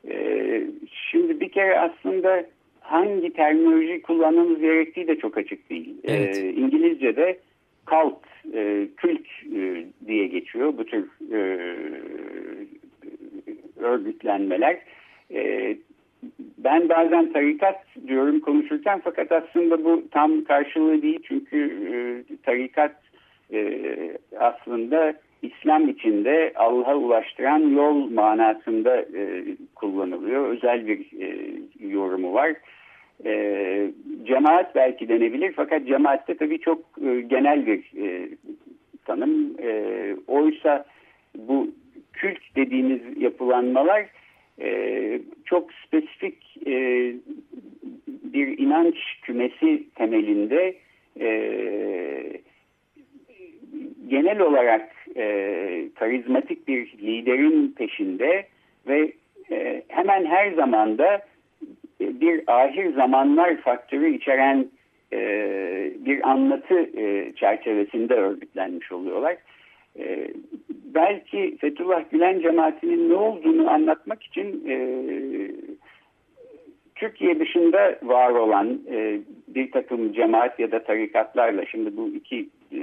E, 0.09 0.67
şimdi 1.11 1.41
bir 1.41 1.49
kere 1.49 1.81
aslında 1.81 2.47
hangi 2.81 3.33
terminoloji 3.33 4.03
kullanmamız 4.03 4.61
gerektiği 4.61 5.09
de 5.09 5.19
çok 5.19 5.39
açık 5.39 5.71
değil. 5.71 5.95
E, 6.05 6.13
evet. 6.13 6.39
E, 6.39 6.53
İngilizce'de 6.53 7.39
cult, 7.87 8.55
e, 8.55 8.89
kült 8.97 9.27
e, 9.57 9.85
diye 10.07 10.27
geçiyor 10.27 10.79
bu 10.79 10.85
tür 10.85 11.09
e, 11.33 11.39
örgütlenmeler. 13.77 14.81
E, 15.35 15.77
ben 16.67 16.89
bazen 16.89 17.33
tarikat 17.33 17.77
diyorum 18.07 18.41
konuşurken 18.41 19.01
fakat 19.05 19.33
aslında 19.33 19.85
bu 19.85 20.03
tam 20.11 20.45
karşılığı 20.45 21.03
değil 21.03 21.21
çünkü 21.29 21.59
e, 21.93 21.95
tarikat 22.43 22.93
e, 23.53 23.81
aslında 24.39 25.15
İslam 25.43 25.89
içinde 25.89 26.53
Allah'a 26.57 26.97
ulaştıran 26.97 27.59
yol 27.59 28.11
manasında 28.11 28.97
e, 28.97 29.45
kullanılıyor. 29.75 30.49
Özel 30.49 30.87
bir 30.87 30.99
e, 31.21 31.37
yorumu 31.89 32.35
var. 32.35 32.53
E, 33.25 33.91
cemaat 34.27 34.75
belki 34.75 35.09
denebilir 35.09 35.53
fakat 35.57 35.87
cemaatte 35.87 36.37
tabii 36.37 36.59
çok 36.59 36.79
e, 37.07 37.21
genel 37.21 37.67
bir 37.67 37.79
e, 38.03 38.29
tanım. 39.05 39.57
E, 39.63 39.73
oysa 40.27 40.85
bu 41.39 41.71
kült 42.13 42.39
dediğimiz 42.57 43.01
yapılanmalar 43.23 44.07
e, 44.61 45.21
çok 45.45 45.73
spesifik 45.87 46.57
e, 46.67 47.13
bir 48.07 48.59
inanç 48.59 48.97
kümesi 49.23 49.83
temelinde 49.95 50.75
e, 51.21 51.31
genel 54.09 54.41
olarak 54.41 54.93
e, 55.17 55.89
karizmatik 55.95 56.69
bir 56.69 56.99
liderin 56.99 57.75
peşinde 57.79 58.47
ve 58.89 59.13
e, 59.51 59.83
hemen 59.89 60.25
her 60.25 60.53
zamanda 60.53 61.23
bir 62.01 62.43
ahir 62.47 62.93
zamanlar 62.93 63.57
faktörü 63.57 64.15
içeren 64.17 64.67
e, 65.13 65.93
bir 65.99 66.31
anlatı 66.31 67.01
e, 67.01 67.33
çerçevesinde 67.37 68.15
örgütlenmiş 68.15 68.93
oluyorlar. 68.93 69.37
E, 69.99 70.29
belki 70.97 71.57
Fethullah 71.61 72.11
Gülen 72.11 72.41
cemaatinin 72.41 73.11
ne 73.11 73.15
olduğunu 73.15 73.71
anlatmak 73.71 74.23
için 74.23 74.69
e, 74.69 74.77
Türkiye 76.95 77.41
dışında 77.41 77.99
var 78.03 78.31
olan 78.31 78.81
e, 78.91 79.21
bir 79.49 79.71
takım 79.71 80.13
cemaat 80.13 80.61
ya 80.61 80.73
da 80.73 80.85
tarikatlarla 80.85 81.67
şimdi 81.67 81.97
bu 81.97 82.09
iki 82.09 82.49
e, 82.73 82.83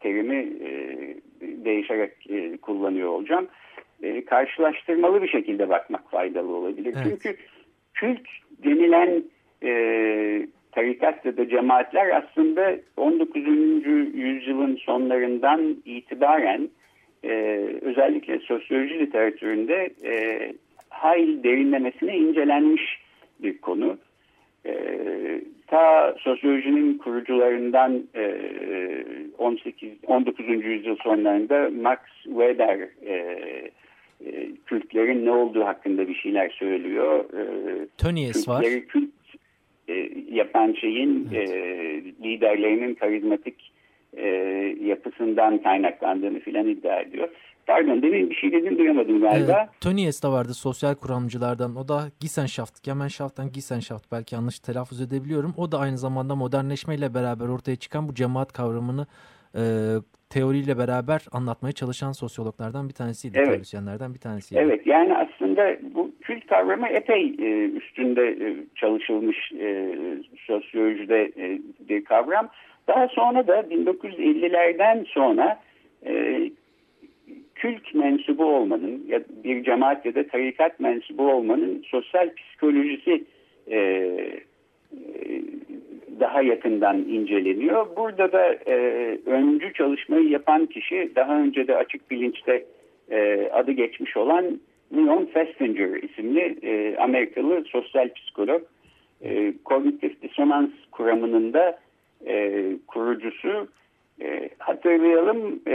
terimi 0.00 0.48
e, 0.64 0.70
değişerek 1.40 2.30
e, 2.30 2.56
kullanıyor 2.56 3.08
olacağım. 3.08 3.48
E, 4.02 4.24
karşılaştırmalı 4.24 5.22
bir 5.22 5.28
şekilde 5.28 5.68
bakmak 5.68 6.10
faydalı 6.10 6.54
olabilir. 6.54 6.94
Evet. 6.96 7.04
Çünkü 7.04 7.36
kült 7.94 8.26
denilen 8.64 9.22
e, 9.62 9.72
tarikat 10.72 11.24
ya 11.24 11.36
da 11.36 11.48
cemaatler 11.48 12.22
aslında 12.22 12.76
19. 12.96 13.46
yüzyılın 14.14 14.76
sonlarından 14.76 15.76
itibaren 15.84 16.68
e, 17.24 17.30
özellikle 17.82 18.38
sosyoloji 18.38 18.98
literatüründe 18.98 19.90
e, 20.04 20.52
hayli 20.88 21.44
derinlemesine 21.44 22.16
incelenmiş 22.16 23.00
bir 23.42 23.58
konu. 23.58 23.98
E, 24.66 24.74
ta 25.66 26.14
sosyolojinin 26.18 26.98
kurucularından 26.98 28.02
e, 28.14 28.34
18 29.38 29.92
19. 30.06 30.48
yüzyıl 30.48 30.96
sonlarında 30.96 31.70
Max 31.82 31.98
Weber 32.24 32.88
e, 33.06 33.14
e, 34.26 34.48
kültlerin 34.66 35.26
ne 35.26 35.30
olduğu 35.30 35.64
hakkında 35.64 36.08
bir 36.08 36.14
şeyler 36.14 36.50
söylüyor. 36.50 37.24
E, 37.24 37.42
Tönnies 37.98 38.48
var. 38.48 38.64
Kült 38.88 39.10
e, 39.88 40.10
yapan 40.30 40.72
şeyin 40.72 41.28
evet. 41.34 41.50
e, 41.50 42.02
liderlerinin 42.22 42.94
karizmatik 42.94 43.72
e, 44.16 44.26
yapısından 44.80 45.58
kaynaklandığını 45.58 46.40
filan 46.40 46.68
iddia 46.68 47.00
ediyor. 47.00 47.28
Pardon 47.66 48.02
demin 48.02 48.30
bir 48.30 48.34
şey 48.34 48.52
dedim 48.52 48.78
duyamadım 48.78 49.20
galiba. 49.20 49.52
E, 49.52 49.68
Tony 49.80 50.06
Est 50.06 50.24
vardı 50.24 50.54
sosyal 50.54 50.94
kuramcılardan. 50.94 51.76
O 51.76 51.88
da 51.88 52.00
Gisenschaft, 52.20 52.82
Gemeinschaft'tan 52.82 53.52
Gisenschaft 53.52 54.12
belki 54.12 54.34
yanlış 54.34 54.60
telaffuz 54.60 55.00
edebiliyorum. 55.00 55.54
O 55.56 55.72
da 55.72 55.78
aynı 55.78 55.98
zamanda 55.98 56.34
modernleşmeyle 56.34 57.14
beraber 57.14 57.48
ortaya 57.48 57.76
çıkan 57.76 58.08
bu 58.08 58.14
cemaat 58.14 58.52
kavramını 58.52 59.06
e, 59.54 59.62
teoriyle 60.30 60.78
beraber 60.78 61.20
anlatmaya 61.32 61.72
çalışan 61.72 62.12
sosyologlardan 62.12 62.88
bir 62.88 62.94
tanesiydi, 62.94 63.38
evet. 63.38 63.48
teorisyenlerden 63.48 64.14
bir 64.14 64.18
tanesiydi. 64.18 64.60
Evet, 64.64 64.86
yani 64.86 65.16
aslında 65.16 65.76
bu 65.94 66.10
kült 66.20 66.46
kavramı 66.46 66.88
epey 66.88 67.34
e, 67.38 67.68
üstünde 67.68 68.28
e, 68.28 68.56
çalışılmış 68.74 69.52
e, 69.52 69.94
sosyolojide 70.46 71.32
e, 71.36 71.60
bir 71.88 72.04
kavram. 72.04 72.48
Daha 72.88 73.08
sonra 73.08 73.46
da 73.46 73.60
1950'lerden 73.60 75.04
sonra 75.04 75.60
e, 76.06 76.40
kült 77.54 77.94
mensubu 77.94 78.44
olmanın 78.44 79.04
ya 79.08 79.20
bir 79.44 79.64
cemaat 79.64 80.06
ya 80.06 80.14
da 80.14 80.26
tarikat 80.26 80.80
mensubu 80.80 81.32
olmanın 81.32 81.84
sosyal 81.86 82.30
psikolojisi 82.34 83.24
e, 83.70 83.76
e, 83.76 85.42
daha 86.20 86.42
yakından 86.42 86.98
inceleniyor. 86.98 87.96
Burada 87.96 88.32
da 88.32 88.54
e, 88.54 88.74
öncü 89.26 89.72
çalışmayı 89.72 90.28
yapan 90.28 90.66
kişi 90.66 91.10
daha 91.16 91.40
önce 91.40 91.68
de 91.68 91.76
açık 91.76 92.10
bilinçte 92.10 92.64
e, 93.10 93.48
adı 93.52 93.72
geçmiş 93.72 94.16
olan 94.16 94.60
Leon 94.96 95.24
Festinger 95.24 96.02
isimli 96.02 96.58
e, 96.62 96.96
Amerikalı 96.96 97.64
sosyal 97.64 98.08
psikolog. 98.14 98.62
E, 99.22 99.52
kognitif 99.64 100.22
disonans 100.22 100.70
kuramının 100.92 101.52
da 101.52 101.78
e, 102.26 102.64
kurucusu. 102.86 103.68
E, 104.22 104.50
hatırlayalım 104.58 105.60
e, 105.66 105.74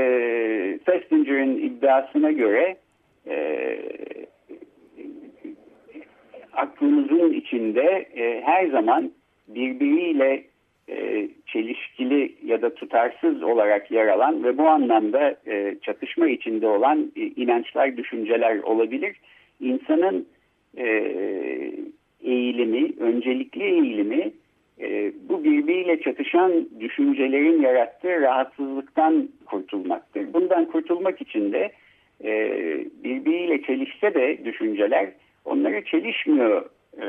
Festinger'in 0.86 1.58
iddiasına 1.58 2.32
göre 2.32 2.78
e, 3.28 3.78
aklımızın 6.54 7.34
içinde 7.34 8.06
e, 8.16 8.42
her 8.42 8.68
zaman 8.68 9.12
birbiriyle 9.48 10.44
e, 10.90 11.28
çelişkili 11.46 12.36
ya 12.46 12.62
da 12.62 12.74
tutarsız 12.74 13.44
olarak 13.44 13.92
yer 13.92 14.08
alan 14.08 14.44
ve 14.44 14.58
bu 14.58 14.68
anlamda 14.68 15.36
e, 15.48 15.76
çatışma 15.82 16.28
içinde 16.28 16.68
olan 16.68 17.12
e, 17.16 17.22
inançlar, 17.22 17.98
düşünceler 17.98 18.58
olabilir. 18.58 19.16
İnsanın 19.60 20.28
e, 20.78 20.86
eğilimi, 22.24 22.92
öncelikli 23.00 23.64
eğilimi 23.64 24.32
e, 24.82 25.12
bu 25.30 25.44
birbiriyle 25.44 26.02
çatışan 26.02 26.70
düşüncelerin 26.80 27.62
yarattığı 27.62 28.22
rahatsızlıktan 28.22 29.30
kurtulmaktır. 29.46 30.34
Bundan 30.34 30.66
kurtulmak 30.66 31.22
için 31.22 31.54
de 31.54 31.72
e, 32.24 32.32
birbiriyle 33.04 33.62
çelişse 33.62 34.14
de 34.14 34.46
düşünceler 34.46 35.10
onlara 35.46 35.86
çelişmiyor 35.86 36.66
e, 37.02 37.06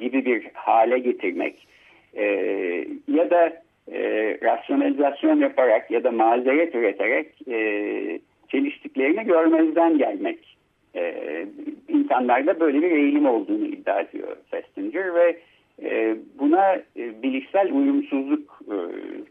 gibi 0.00 0.24
bir 0.24 0.50
hale 0.54 0.98
getirmek 0.98 1.66
e, 2.14 2.24
ya 3.08 3.30
da 3.30 3.62
e, 3.92 4.00
rasyonalizasyon 4.42 5.40
yaparak 5.40 5.90
ya 5.90 6.04
da 6.04 6.10
mazeret 6.10 6.74
üreterek 6.74 7.26
çeliştiklerini 8.48 9.24
görmezden 9.24 9.98
gelmek. 9.98 10.56
E, 10.94 11.46
insanlarda 11.88 12.60
böyle 12.60 12.82
bir 12.82 12.90
eğilim 12.90 13.26
olduğunu 13.26 13.66
iddia 13.66 14.00
ediyor 14.00 14.36
Fest. 14.50 14.66
Festinger 14.76 15.14
ve 15.14 15.36
buna 16.38 16.74
e, 16.74 17.22
bilişsel 17.22 17.72
uyumsuzluk 17.72 18.60
e, 18.68 18.76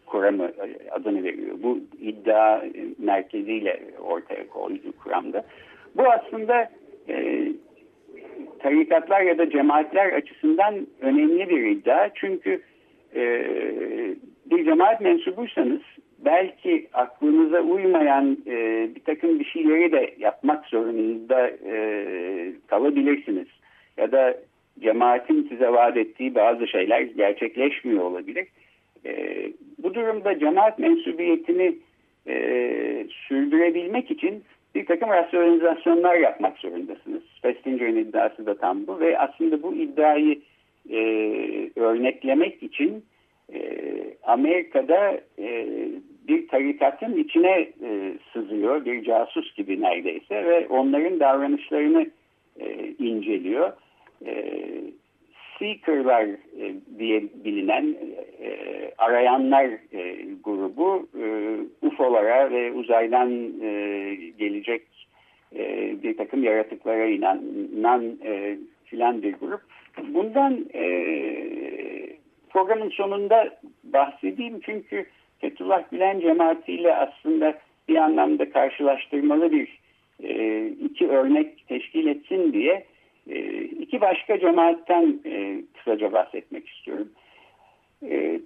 kuramı 0.06 0.52
adını 0.92 1.24
veriyor. 1.24 1.56
Bu 1.64 1.80
iddia 2.02 2.62
merkeziyle 2.98 3.80
ortaya 4.02 4.48
koyduğu 4.48 4.92
kuramda. 5.04 5.46
Bu 5.98 6.04
aslında 6.12 6.72
tarikatlar 8.60 9.22
ya 9.22 9.38
da 9.38 9.50
cemaatler 9.50 10.14
açısından 10.14 10.88
önemli 11.02 11.50
bir 11.50 11.66
iddia. 11.66 12.10
Çünkü 12.16 12.62
bir 14.46 14.66
cemaat 14.66 15.02
mensubuysanız 15.02 15.82
belki 16.20 16.88
aklınıza 16.94 17.62
uymayan 17.62 18.38
bir 18.96 19.04
takım 19.06 19.40
bir 19.40 19.46
şeyleri 19.46 19.92
de 19.92 20.16
yapmak 20.20 20.66
zorunda 20.66 21.52
kalabilirsiniz. 22.68 23.48
Ya 23.98 24.12
da 24.12 24.38
cemaatin 24.80 25.48
size 25.50 25.70
vaat 25.70 25.98
ettiği 25.98 26.36
bazı 26.36 26.68
şeyler 26.68 27.02
gerçekleşmiyor 27.02 28.04
olabilir. 28.04 28.48
E, 29.06 29.44
bu 29.78 29.94
durumda 29.94 30.40
cemaat 30.40 30.80
mensubiyetini 30.80 31.76
e, 32.28 32.36
sürdürebilmek 33.28 34.12
için 34.12 34.44
bir 34.76 34.86
takım 34.86 35.10
rasyonizasyonlar 35.10 36.16
yapmak 36.16 36.58
zorundasınız. 36.58 37.24
Festinger'in 37.42 37.96
iddiası 37.96 38.46
da 38.46 38.58
tam 38.58 38.88
bu 38.88 39.00
ve 39.00 39.20
aslında 39.20 39.64
bu 39.64 39.76
iddiayı 39.76 40.40
e, 40.90 41.00
örneklemek 41.76 42.64
için 42.64 43.04
e, 43.54 43.60
Amerika'da 44.24 45.20
e, 45.40 45.68
bir 46.28 46.48
tarikatın 46.48 47.18
içine 47.18 47.70
e, 47.84 48.14
sızıyor, 48.34 48.86
bir 48.86 49.04
casus 49.04 49.56
gibi 49.56 49.82
neredeyse 49.82 50.46
ve 50.46 50.68
onların 50.68 51.20
davranışlarını 51.20 52.08
e, 52.60 52.88
inceliyor 53.00 53.74
e, 54.26 54.62
Seeker'lar 55.60 56.24
e, 56.24 56.76
diye 57.00 57.24
bilinen 57.46 57.96
e, 58.42 58.58
arayanlar 58.98 59.66
e, 59.94 60.26
grubu 60.44 61.08
e, 61.22 61.26
UFO'lara 61.88 62.52
ve 62.52 62.72
uzaydan 62.72 63.62
e, 63.62 63.70
gelecek 64.38 64.82
e, 65.56 65.94
bir 66.04 66.18
takım 66.18 66.44
yaratıklara 66.44 67.06
inanan 67.06 68.18
e, 68.26 68.58
filan 68.86 69.22
bir 69.22 69.34
grup. 69.34 69.62
Bundan 70.08 70.66
e, 70.74 70.86
programın 72.50 72.90
sonunda 72.90 73.58
bahsedeyim 73.84 74.60
çünkü 74.66 75.06
Fethullah 75.40 75.92
Gülen 75.92 76.20
cemaatiyle 76.20 76.96
aslında 76.96 77.60
bir 77.88 77.96
anlamda 77.96 78.50
karşılaştırmalı 78.50 79.52
bir 79.52 79.80
e, 80.24 80.68
iki 80.68 81.08
örnek 81.08 81.68
teşkil 81.68 82.08
etsin 82.08 82.54
diye 82.54 82.86
e, 83.30 83.64
iki 83.64 84.02
başka 84.02 84.40
cemaatten 84.40 85.20
e, 85.26 85.62
kısaca 85.78 86.14
bahsetmek 86.14 86.70
istiyorum. 86.70 87.10
E, 88.04 88.40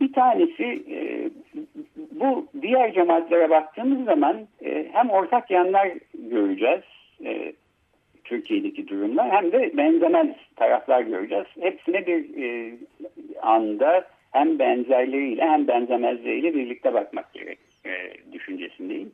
bir 0.00 0.12
tanesi 0.12 0.82
e, 0.90 1.30
bu 2.10 2.46
diğer 2.62 2.94
cemaatlere 2.94 3.50
baktığımız 3.50 4.04
zaman 4.04 4.36
e, 4.64 4.88
hem 4.92 5.10
ortak 5.10 5.50
yanlar 5.50 5.88
göreceğiz 6.14 6.82
e, 7.24 7.52
Türkiye'deki 8.24 8.88
durumlar 8.88 9.30
hem 9.30 9.52
de 9.52 9.76
benzemez 9.76 10.28
taraflar 10.56 11.00
göreceğiz. 11.00 11.46
Hepsine 11.60 12.06
bir 12.06 12.42
e, 12.42 12.74
anda 13.42 14.04
hem 14.30 14.58
benzerleriyle 14.58 15.42
hem 15.42 15.68
benzemezleriyle 15.68 16.54
birlikte 16.54 16.94
bakmak 16.94 17.32
gerek 17.32 17.58
e, 17.86 17.92
düşüncesindeyim. 18.32 19.12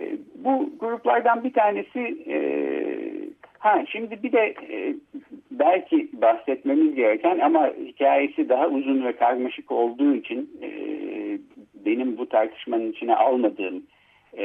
E, 0.00 0.12
bu 0.34 0.70
gruplardan 0.80 1.44
bir 1.44 1.52
tanesi 1.52 2.24
e, 2.26 2.38
Ha 3.58 3.84
şimdi 3.88 4.22
bir 4.22 4.32
de 4.32 4.54
e, 4.70 4.94
belki 5.50 6.08
bahsetmemiz 6.12 6.94
gereken 6.94 7.38
ama 7.38 7.72
hikayesi 7.86 8.48
daha 8.48 8.68
uzun 8.68 9.04
ve 9.04 9.12
karmaşık 9.12 9.72
olduğu 9.72 10.14
için 10.14 10.50
e, 10.62 10.70
benim 11.86 12.18
bu 12.18 12.28
tartışmanın 12.28 12.92
içine 12.92 13.14
almadığım 13.14 13.82
e, 14.36 14.44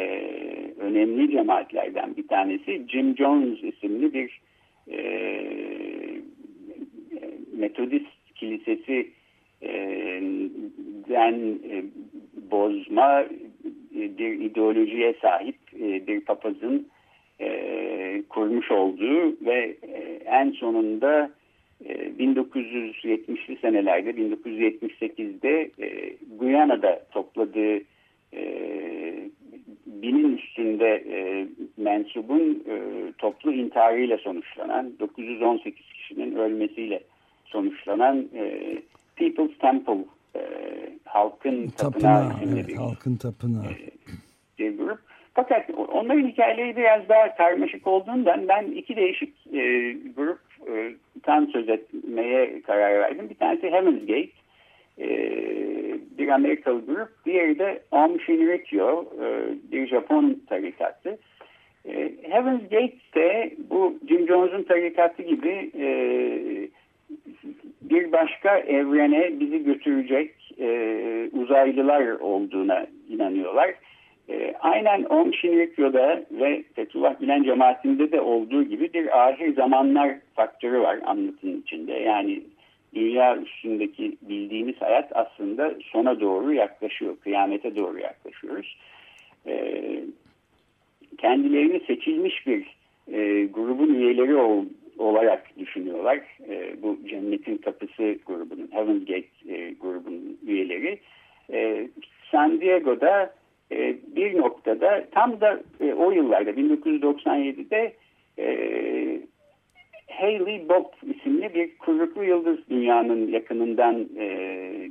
önemli 0.80 1.32
cemaatlerden 1.32 2.16
bir 2.18 2.28
tanesi 2.28 2.86
Jim 2.88 3.18
Jones 3.18 3.64
isimli 3.64 4.14
bir 4.14 4.42
e, 4.92 5.02
Metodist 7.58 8.36
kilisesi 8.36 9.12
e, 9.62 9.72
den 11.10 11.60
e, 11.70 11.84
bozma 12.52 13.22
e, 13.22 14.18
bir 14.18 14.32
ideolojiye 14.40 15.14
sahip 15.22 15.56
e, 15.80 16.08
bir 16.08 16.22
papazın 16.22 16.88
e, 17.40 17.83
kurmuş 18.34 18.72
olduğu 18.72 19.46
ve 19.46 19.78
e, 19.82 20.20
en 20.26 20.52
sonunda 20.52 21.32
e, 21.86 21.94
1970'li 21.94 23.58
senelerde 23.62 24.10
1978'de 24.10 25.72
e, 25.80 26.16
Guyana'da 26.40 27.06
topladığı 27.12 27.78
e, 28.34 28.44
binin 29.86 30.38
üstünde 30.38 31.04
e, 31.10 31.48
mensubun 31.78 32.64
e, 32.70 32.82
toplu 33.18 33.54
intiharıyla 33.54 34.18
sonuçlanan 34.18 34.94
918 35.00 35.86
kişinin 35.94 36.36
ölmesiyle 36.36 37.04
sonuçlanan 37.46 38.30
e, 38.36 38.76
People's 39.16 39.58
Temple 39.58 40.06
e, 40.36 40.42
Halkın 41.06 41.68
Tapınağı, 41.68 42.30
Tapınağı 42.30 42.54
evet, 42.54 42.78
Halkın 42.78 43.16
Tapınağı. 43.16 43.64
E, 45.94 45.98
onların 45.98 46.28
hikayeleri 46.28 46.76
biraz 46.76 47.10
daha 47.10 47.36
karmaşık 47.36 47.88
olduğundan 47.88 48.48
ben 48.48 48.66
iki 48.66 48.96
değişik 48.96 49.34
e, 49.54 49.94
gruptan 50.16 51.46
söz 51.46 51.70
etmeye 51.70 52.62
karar 52.62 53.00
verdim. 53.00 53.30
Bir 53.30 53.36
tanesi 53.36 53.72
Heaven's 53.72 54.06
Gate, 54.06 54.30
e, 55.00 55.08
bir 56.18 56.28
Amerikalı 56.28 56.86
grup. 56.86 57.10
Diğeri 57.26 57.60
de 57.60 57.82
Om 57.92 58.22
Shinrikyo, 58.22 59.06
e, 59.22 59.28
bir 59.72 59.88
Japon 59.88 60.42
tarikatı. 60.50 61.18
E, 61.86 62.12
Heaven's 62.30 62.70
Gate 62.70 62.98
de 63.16 63.54
bu 63.70 64.00
Jim 64.10 64.28
Jones'un 64.28 64.64
tarikatı 64.64 65.24
gibi 65.24 65.72
e, 65.80 65.88
bir 67.82 68.12
başka 68.12 68.58
evrene 68.58 69.40
bizi 69.40 69.64
götürecek 69.64 70.32
e, 70.60 71.30
uzaylılar 71.34 72.20
olduğuna 72.20 72.86
inanıyorlar. 73.10 73.74
E, 74.30 74.54
aynen 74.60 75.04
Om 75.04 75.34
Shinrikyo'da 75.34 76.24
ve 76.32 76.64
Fethullah 76.76 77.20
Gülen 77.20 77.44
cemaatinde 77.44 78.12
de 78.12 78.22
olduğu 78.22 78.64
gibi 78.64 78.94
bir 78.94 79.28
ahir 79.28 79.56
zamanlar 79.56 80.16
faktörü 80.36 80.80
var 80.80 81.00
anlatının 81.06 81.62
içinde. 81.62 81.94
Yani 81.94 82.44
dünya 82.96 83.38
üstündeki 83.38 84.18
bildiğimiz 84.22 84.82
hayat 84.82 85.12
aslında 85.16 85.74
sona 85.92 86.20
doğru 86.20 86.54
yaklaşıyor, 86.54 87.18
kıyamete 87.18 87.76
doğru 87.76 88.00
yaklaşıyoruz. 88.00 88.78
E, 89.48 89.84
kendilerini 91.18 91.80
seçilmiş 91.80 92.48
bir 92.48 92.76
e, 93.12 93.46
grubun 93.46 93.94
üyeleri 93.94 94.36
ol, 94.36 94.66
olarak 94.98 95.58
düşünüyorlar. 95.60 96.20
E, 96.50 96.82
bu 96.82 96.98
Cennetin 97.10 97.58
Kapısı 97.58 98.18
grubunun, 98.26 98.70
Heaven's 98.72 99.06
Gate 99.06 99.28
e, 99.50 99.74
grubunun 99.74 100.38
üyeleri. 100.48 101.00
E, 101.54 101.88
San 102.32 102.62
Diego'da 102.62 103.34
bir 104.24 104.38
noktada 104.38 105.06
tam 105.12 105.42
da 105.42 105.60
e, 105.82 105.94
o 105.94 106.12
yıllarda 106.12 106.52
1997'de 106.52 107.94
e, 108.40 108.48
Haley 110.08 110.70
Bob 110.70 110.86
isimli 111.16 111.54
bir 111.54 111.78
kuyruklu 111.78 112.24
yıldız 112.24 112.58
dünyanın 112.70 113.28
yakınından 113.28 114.08
e, 114.18 114.28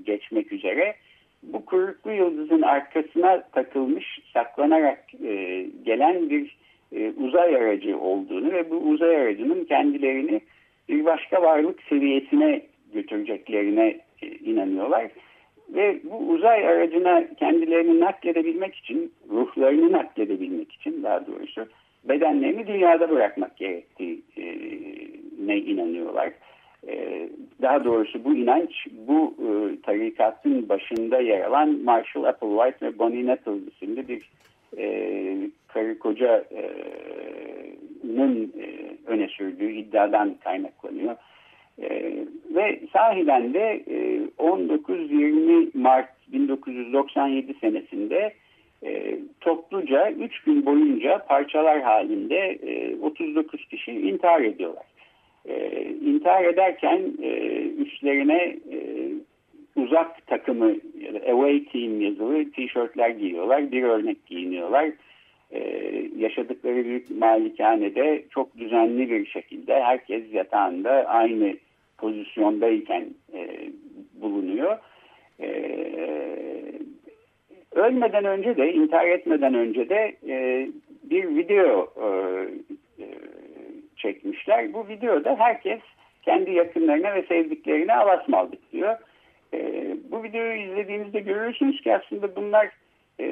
geçmek 0.07 0.53
üzere. 0.53 0.95
Bu 1.42 1.64
kuyruklu 1.64 2.12
yıldızın 2.12 2.62
arkasına 2.62 3.42
takılmış, 3.42 4.21
saklanarak 4.33 5.05
e, 5.25 5.66
gelen 5.85 6.31
bir 6.31 6.57
e, 6.92 7.11
uzay 7.11 7.57
aracı 7.57 7.99
olduğunu 7.99 8.53
ve 8.53 8.71
bu 8.71 8.77
uzay 8.77 9.16
aracının 9.16 9.64
kendilerini 9.64 10.40
bir 10.88 11.05
başka 11.05 11.42
varlık 11.42 11.83
seviyesine 11.83 12.62
götüreceklerine 12.95 14.01
e, 14.23 14.27
inanıyorlar. 14.27 15.09
Ve 15.75 16.01
bu 16.05 16.17
uzay 16.17 16.69
aracına 16.69 17.35
kendilerini 17.35 18.01
nakledebilmek 18.01 18.75
için, 18.75 19.13
ruhlarını 19.31 19.93
nakledebilmek 19.93 20.73
için 20.73 21.03
daha 21.03 21.27
doğrusu 21.27 21.67
bedenlerini 22.05 22.67
dünyada 22.67 23.11
bırakmak 23.11 23.57
gerektiğine 23.57 25.59
inanıyorlar. 25.59 26.33
E, 26.89 27.29
daha 27.63 27.85
doğrusu 27.85 28.25
bu 28.25 28.35
inanç 28.35 28.87
bu 29.09 29.35
e, 29.39 29.81
tarikatın 29.81 30.69
başında 30.69 31.21
yer 31.21 31.41
alan 31.41 31.79
Marshall 31.85 32.25
Applewhite 32.25 32.87
ve 32.87 32.99
Bonnie 32.99 33.27
Nettles 33.27 33.63
isimli 33.75 34.09
bir 34.09 34.31
e, 34.79 35.37
karı 35.69 35.99
kocanın 35.99 36.43
öne 39.07 39.29
sürdüğü 39.29 39.73
iddiadan 39.73 40.35
kaynaklanıyor. 40.45 41.17
E, 41.83 42.15
ve 42.55 42.81
sahiden 42.93 43.55
de 43.55 43.83
e, 43.91 44.21
19-20 44.39 45.32
Mart 45.83 46.09
1997 46.33 47.55
senesinde 47.61 48.33
e, 48.85 49.18
topluca 49.40 50.11
3 50.11 50.40
gün 50.42 50.66
boyunca 50.66 51.18
parçalar 51.29 51.81
halinde 51.81 52.59
e, 52.66 52.97
39 53.01 53.68
kişi 53.68 53.92
intihar 53.92 54.40
ediyorlar. 54.40 54.85
e, 55.45 55.85
intihar 56.05 56.45
ederken 56.45 57.03
e, 57.23 57.29
üstlerine 57.79 58.57
e, 58.73 58.79
uzak 59.77 60.27
takımı 60.27 60.75
ya 61.01 61.14
da 61.14 61.18
away 61.18 61.64
team 61.64 62.01
yazılı 62.01 62.51
tişörtler 62.51 63.11
giyiyorlar. 63.11 63.73
Bir 63.73 63.83
örnek 63.83 64.27
giyiniyorlar. 64.27 64.90
Ee, 65.55 66.11
yaşadıkları 66.16 66.85
büyük 66.85 67.11
malikanede 67.11 68.25
çok 68.31 68.59
düzenli 68.59 69.11
bir 69.11 69.27
şekilde 69.27 69.83
herkes 69.83 70.23
yatağında 70.33 70.90
aynı 70.90 71.57
pozisyondayken 71.99 73.05
e, 73.35 73.49
bulunuyor. 74.14 74.79
Ee, 75.42 76.72
ölmeden 77.72 78.24
önce 78.24 78.57
de 78.57 78.72
intihar 78.72 79.07
etmeden 79.07 79.55
önce 79.55 79.88
de 79.88 80.16
e, 80.28 80.68
bir 81.05 81.37
video 81.37 81.92
e, 81.96 82.09
e, 83.02 83.07
çekmişler. 83.96 84.72
Bu 84.72 84.88
videoda 84.88 85.37
herkes 85.38 85.81
kendi 86.22 86.50
yakınlarına 86.50 87.14
ve 87.14 87.22
sevdiklerine 87.22 87.94
alasmaldık 87.94 88.72
diyor. 88.72 88.96
E, 89.55 89.87
bu 90.11 90.22
videoyu 90.22 90.62
izlediğinizde 90.62 91.20
görürsünüz 91.20 91.81
ki 91.81 91.94
aslında 91.94 92.37
bunlar 92.37 92.68
e, 93.20 93.26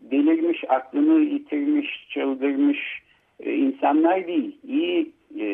delirmiş, 0.00 0.64
aklını 0.68 1.20
yitirmiş, 1.20 2.08
çıldırmış 2.10 3.02
e, 3.40 3.52
insanlar 3.52 4.26
değil. 4.26 4.58
İyi 4.68 5.12
e, 5.40 5.46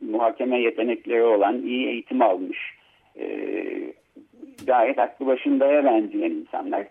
muhakeme 0.00 0.60
yetenekleri 0.60 1.22
olan, 1.22 1.62
iyi 1.62 1.88
eğitim 1.88 2.22
almış, 2.22 2.58
e, 3.20 3.26
gayet 4.66 4.98
aklı 4.98 5.26
başındaya 5.26 5.84
benzeyen 5.84 6.30
insanlar. 6.30 6.86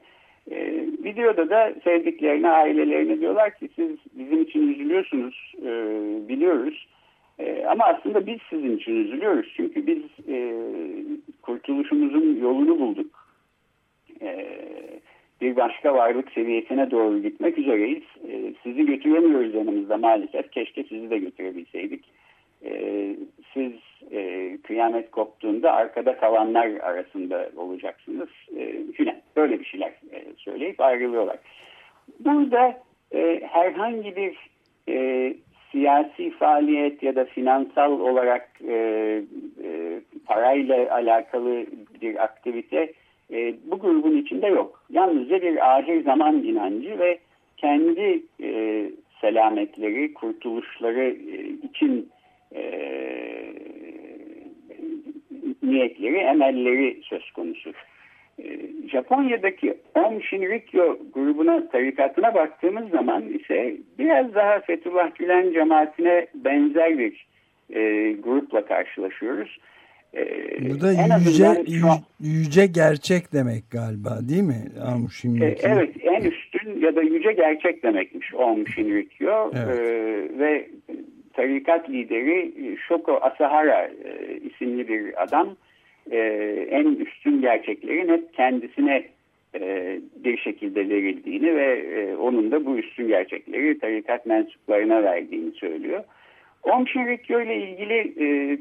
E, 0.51 0.55
videoda 1.03 1.49
da 1.49 1.73
sevdiklerine, 1.83 2.49
ailelerine 2.49 3.19
diyorlar 3.19 3.55
ki 3.55 3.69
siz 3.75 3.97
bizim 4.13 4.41
için 4.41 4.73
üzülüyorsunuz, 4.73 5.53
e, 5.61 5.69
biliyoruz. 6.29 6.87
E, 7.39 7.65
ama 7.65 7.85
aslında 7.85 8.27
biz 8.27 8.37
sizin 8.49 8.77
için 8.77 9.05
üzülüyoruz. 9.05 9.53
Çünkü 9.57 9.87
biz 9.87 10.03
e, 10.27 10.53
kurtuluşumuzun 11.41 12.39
yolunu 12.41 12.79
bulduk. 12.79 13.27
E, 14.21 14.47
bir 15.41 15.55
başka 15.55 15.93
varlık 15.93 16.31
seviyesine 16.31 16.91
doğru 16.91 17.21
gitmek 17.21 17.57
üzereyiz. 17.57 18.03
E, 18.29 18.53
sizi 18.63 18.85
götüremiyoruz 18.85 19.55
yanımızda 19.55 19.97
maalesef. 19.97 20.51
Keşke 20.51 20.83
sizi 20.83 21.09
de 21.09 21.17
götürebilseydik. 21.17 22.05
E, 22.65 23.15
siz 23.53 23.73
e, 24.11 24.57
kıyamet 24.63 25.11
koptuğunda 25.11 25.73
arkada 25.73 26.17
kalanlar 26.17 26.67
arasında 26.67 27.49
olacaksınız. 27.57 28.29
E, 28.57 28.91
filan. 28.93 29.15
Böyle 29.35 29.59
bir 29.59 29.65
şeyler 29.65 29.89
e, 29.89 30.23
söyleyip 30.37 30.81
ayrılıyorlar. 30.81 31.37
Burada 32.19 32.79
e, 33.13 33.41
herhangi 33.51 34.15
bir 34.15 34.37
e, 34.89 35.33
siyasi 35.71 36.29
faaliyet 36.29 37.03
ya 37.03 37.15
da 37.15 37.25
finansal 37.25 37.99
olarak 37.99 38.49
e, 38.67 38.73
e, 39.63 40.01
parayla 40.25 40.95
alakalı 40.95 41.65
bir 42.01 42.23
aktivite 42.23 42.93
e, 43.31 43.55
bu 43.65 43.79
grubun 43.79 44.17
içinde 44.17 44.47
yok. 44.47 44.83
Yalnızca 44.89 45.41
bir 45.41 45.75
ahir 45.75 46.03
zaman 46.03 46.43
inancı 46.43 46.99
ve 46.99 47.19
kendi 47.57 48.23
e, 48.43 48.83
selametleri, 49.21 50.13
kurtuluşları 50.13 51.05
e, 51.05 51.49
için 51.67 52.09
e, 52.55 52.61
niyetleri, 55.63 56.17
emelleri 56.17 56.99
söz 57.03 57.31
konusu. 57.31 57.73
E, 58.39 58.43
Japonya'daki 58.91 59.77
Om 59.95 60.23
Shinrikyo 60.23 60.97
grubuna, 61.13 61.69
tarikatına 61.69 62.33
baktığımız 62.33 62.89
zaman 62.89 63.23
ise 63.29 63.77
biraz 63.99 64.35
daha 64.35 64.59
Fethullah 64.59 65.15
Gülen 65.15 65.53
cemaatine 65.53 66.27
benzer 66.35 66.97
bir 66.97 67.27
e, 67.69 68.11
grupla 68.11 68.65
karşılaşıyoruz. 68.65 69.57
E, 70.13 70.23
Bu 70.69 70.81
da 70.81 70.91
yüce, 70.91 71.63
yüce, 71.67 71.87
yüce 72.19 72.65
gerçek 72.65 73.33
demek 73.33 73.71
galiba 73.71 74.19
değil 74.29 74.43
mi 74.43 74.65
Shinrikyo? 75.09 75.69
E, 75.69 75.73
evet 75.73 75.89
en 76.03 76.21
üstün 76.21 76.79
ya 76.79 76.95
da 76.95 77.01
yüce 77.01 77.31
gerçek 77.31 77.83
demekmiş 77.83 78.33
Om 78.33 78.67
Shinrikyo 78.67 79.51
evet. 79.55 79.79
e, 79.79 80.39
ve 80.39 80.67
tarikat 81.37 81.89
lideri 81.89 82.51
Shoko 82.87 83.19
Asahara 83.21 83.89
e, 84.05 84.37
isimli 84.37 84.87
bir 84.87 85.23
adam 85.23 85.55
e, 86.11 86.17
en 86.71 86.85
üstün 86.85 87.41
gerçeklerin 87.41 88.09
hep 88.09 88.33
kendisine 88.33 89.03
e, 89.55 89.99
bir 90.15 90.37
şekilde 90.37 90.89
verildiğini 90.89 91.55
ve 91.55 91.79
e, 91.79 92.15
onun 92.15 92.51
da 92.51 92.65
bu 92.65 92.77
üstün 92.77 93.07
gerçekleri 93.07 93.79
tarikat 93.79 94.25
mensuplarına 94.25 95.03
verdiğini 95.03 95.51
söylüyor. 95.51 96.03
Om 96.63 96.87
Shinrikyo 96.87 97.41
ile 97.41 97.55
ilgili 97.55 98.13
e, 98.19 98.57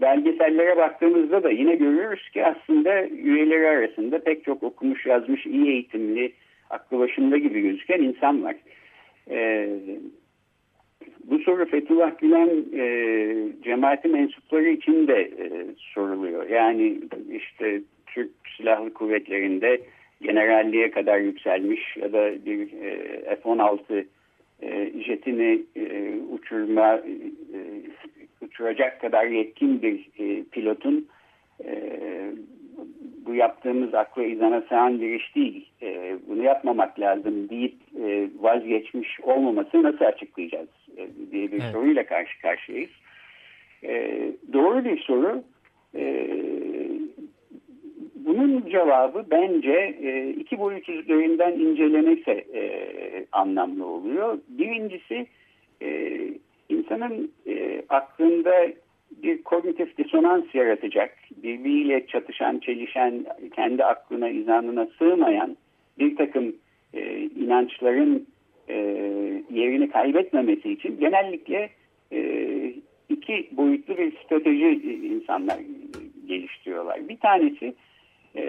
belgesellere 0.00 0.76
baktığımızda 0.76 1.42
da 1.42 1.50
yine 1.50 1.74
görüyoruz 1.74 2.30
ki 2.30 2.44
aslında 2.46 3.06
üyeleri 3.06 3.68
arasında 3.68 4.18
pek 4.18 4.44
çok 4.44 4.62
okumuş 4.62 5.06
yazmış 5.06 5.46
iyi 5.46 5.70
eğitimli 5.70 6.32
aklı 6.70 6.98
başında 6.98 7.38
gibi 7.38 7.60
gözüken 7.60 8.02
insan 8.02 8.44
var. 8.44 8.56
E, 9.30 9.68
bu 11.24 11.38
soru 11.38 11.66
Fethullah 11.66 12.18
Gülen 12.18 12.50
e, 12.74 13.62
cemaati 13.64 14.08
mensupları 14.08 14.68
için 14.68 15.08
de 15.08 15.20
e, 15.20 15.66
soruluyor. 15.76 16.48
Yani 16.48 17.00
işte 17.30 17.80
Türk 18.06 18.30
Silahlı 18.56 18.94
Kuvvetleri'nde 18.94 19.80
generalliğe 20.22 20.90
kadar 20.90 21.18
yükselmiş 21.18 21.96
ya 21.96 22.12
da 22.12 22.44
bir 22.46 22.72
e, 22.82 23.20
F-16 23.42 24.04
e, 24.62 24.92
jetini 25.02 25.62
e, 25.76 26.14
uçurma 26.32 26.94
e, 26.94 27.14
uçuracak 28.40 29.00
kadar 29.00 29.26
yetkin 29.26 29.82
bir 29.82 30.08
e, 30.18 30.44
pilotun 30.44 31.08
e, 31.64 31.92
bu 33.26 33.34
yaptığımız 33.34 33.94
akla 33.94 34.24
izana 34.24 34.62
sığan 34.68 35.00
bir 35.00 35.14
iş 35.14 35.36
değil. 35.36 35.70
E, 35.82 36.16
bunu 36.28 36.42
yapmamak 36.42 37.00
lazım 37.00 37.48
deyip 37.48 37.74
e, 38.04 38.28
vazgeçmiş 38.38 39.20
olmaması 39.20 39.82
nasıl 39.82 40.04
açıklayacağız 40.04 40.68
diye 41.32 41.52
bir 41.52 41.60
evet. 41.60 41.72
soruyla 41.72 42.06
karşı 42.06 42.40
karşıyayız. 42.40 42.90
E, 43.84 44.22
doğru 44.52 44.84
bir 44.84 44.98
soru. 45.00 45.42
E, 45.94 46.26
bunun 48.14 48.70
cevabı 48.70 49.24
bence 49.30 49.96
e, 50.02 50.30
iki 50.30 50.58
boyut 50.58 50.88
üzerinden 50.88 51.52
incelenirse 51.52 52.32
e, 52.32 52.62
anlamlı 53.32 53.86
oluyor. 53.86 54.38
Birincisi 54.48 55.26
e, 55.82 56.18
insanın 56.68 57.32
e, 57.46 57.82
aklında 57.88 58.68
bir 59.22 59.42
kognitif 59.42 59.98
disonans 59.98 60.54
yaratacak, 60.54 61.10
birbiriyle 61.36 62.06
çatışan, 62.06 62.58
çelişen, 62.58 63.24
kendi 63.56 63.84
aklına, 63.84 64.28
izanına 64.28 64.88
sığmayan 64.98 65.56
bir 65.98 66.16
takım 66.16 66.56
e, 66.94 67.18
inançların 67.20 68.26
e, 68.68 68.74
yerini 69.50 69.90
kaybetmemesi 69.90 70.72
için 70.72 71.00
genellikle 71.00 71.70
e, 72.12 72.20
iki 73.08 73.48
boyutlu 73.52 73.96
bir 73.96 74.12
strateji 74.24 74.68
insanlar 75.06 75.58
geliştiriyorlar. 76.26 77.08
Bir 77.08 77.16
tanesi 77.16 77.74
e, 78.36 78.42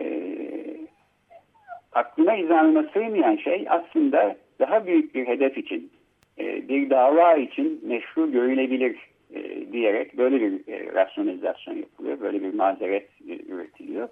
aklına 1.93 2.36
izanına 2.36 2.89
sığmayan 2.93 3.36
şey 3.36 3.65
aslında 3.69 4.36
daha 4.60 4.86
büyük 4.86 5.15
bir 5.15 5.27
hedef 5.27 5.58
için, 5.58 5.91
e, 6.39 6.69
bir 6.69 6.89
dava 6.89 7.34
için 7.34 7.82
meşru 7.84 8.32
görülebilir 8.32 8.95
e, 9.34 9.71
diyerek 9.71 10.17
böyle 10.17 10.41
bir 10.41 10.73
e, 10.73 10.93
rasyonalizasyon 10.93 11.75
yapılıyor. 11.75 12.19
Böyle 12.19 12.43
bir 12.43 12.53
mazeret 12.53 13.08
e, 13.29 13.53
üretiliyor. 13.53 14.10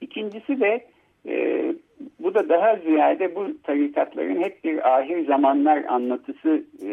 İkincisi 0.00 0.60
de 0.60 0.84
e, 1.28 1.55
bu 2.26 2.34
da 2.34 2.48
daha 2.48 2.76
ziyade 2.76 3.34
bu 3.34 3.62
tarikatların 3.62 4.42
hep 4.42 4.64
bir 4.64 4.96
ahir 4.96 5.26
zamanlar 5.26 5.84
anlatısı 5.88 6.64
e, 6.82 6.90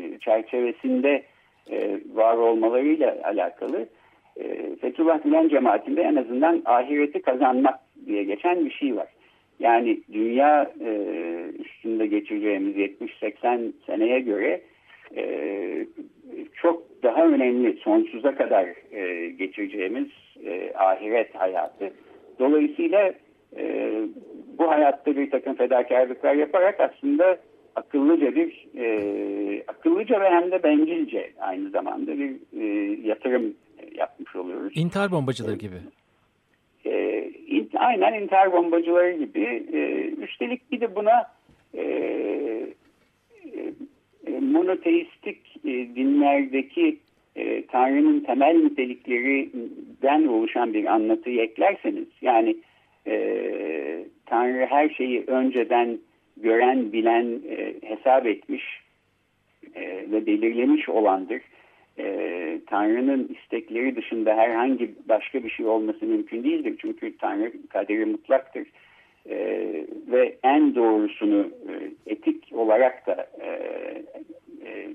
e 0.00 0.18
çerçevesinde 0.18 1.22
e, 1.70 2.00
var 2.14 2.36
olmalarıyla 2.36 3.16
alakalı. 3.24 3.88
E, 4.36 4.76
Fethullah 4.76 5.24
Gülen 5.24 5.48
cemaatinde 5.48 6.02
en 6.02 6.16
azından 6.16 6.62
ahireti 6.64 7.22
kazanmak 7.22 7.78
diye 8.06 8.24
geçen 8.24 8.64
bir 8.64 8.70
şey 8.70 8.96
var. 8.96 9.08
Yani 9.60 10.00
dünya 10.12 10.70
e, 10.80 10.90
üstünde 11.58 12.06
geçireceğimiz 12.06 12.76
70-80 12.76 13.72
seneye 13.86 14.20
göre 14.20 14.60
e, 15.16 15.86
çok 16.54 17.02
daha 17.02 17.26
önemli 17.26 17.76
sonsuza 17.76 18.34
kadar 18.34 18.66
e, 18.92 19.28
geçireceğimiz 19.28 20.08
e, 20.44 20.72
ahiret 20.74 21.34
hayatı. 21.34 21.90
Dolayısıyla 22.38 23.12
e, 23.56 23.92
bu 24.58 24.70
hayatta 24.70 25.16
bir 25.16 25.30
takım 25.30 25.54
fedakarlıklar 25.54 26.34
yaparak 26.34 26.80
aslında 26.80 27.38
akıllıca 27.76 28.34
bir 28.34 28.66
e, 28.78 29.64
akıllıca 29.68 30.20
ve 30.20 30.30
hem 30.30 30.50
de 30.50 30.62
bencilce 30.62 31.32
aynı 31.40 31.70
zamanda 31.70 32.18
bir 32.18 32.36
e, 32.60 32.64
yatırım 33.08 33.54
yapmış 33.94 34.36
oluyoruz. 34.36 34.72
İntihar 34.76 35.10
bombacıları 35.10 35.56
gibi. 35.56 35.76
E, 36.84 37.22
in, 37.46 37.70
aynen 37.74 38.22
intihar 38.22 38.52
bombacıları 38.52 39.12
gibi. 39.12 39.66
E, 39.72 40.10
üstelik 40.24 40.72
bir 40.72 40.80
de 40.80 40.96
buna 40.96 41.26
e, 41.74 41.82
e, 44.26 44.40
monoteistik 44.40 45.56
e, 45.64 45.70
dinlerdeki 45.70 46.98
e, 47.36 47.66
Tanrı'nın 47.66 48.20
temel 48.20 48.56
niteliklerinden 48.56 50.26
oluşan 50.26 50.74
bir 50.74 50.84
anlatıyı 50.84 51.40
eklerseniz 51.40 52.08
yani 52.20 52.56
Tanrı 54.26 54.66
her 54.66 54.88
şeyi 54.88 55.24
önceden 55.26 55.98
gören, 56.36 56.92
bilen, 56.92 57.40
e, 57.48 57.74
hesap 57.82 58.26
etmiş 58.26 58.80
e, 59.74 59.82
ve 60.10 60.26
belirlemiş 60.26 60.88
olandır. 60.88 61.42
E, 61.98 62.58
Tanrı'nın 62.66 63.36
istekleri 63.38 63.96
dışında 63.96 64.36
herhangi 64.36 64.94
başka 65.08 65.44
bir 65.44 65.50
şey 65.50 65.66
olması 65.66 66.06
mümkün 66.06 66.44
değildir. 66.44 66.76
Çünkü 66.80 67.16
Tanrı 67.16 67.52
kaderi 67.68 68.04
mutlaktır. 68.04 68.66
E, 69.30 69.36
ve 70.08 70.36
en 70.42 70.74
doğrusunu 70.74 71.50
e, 71.68 71.72
etik 72.12 72.48
olarak 72.52 73.06
da 73.06 73.26
e, 73.40 73.48
e, 74.64 74.88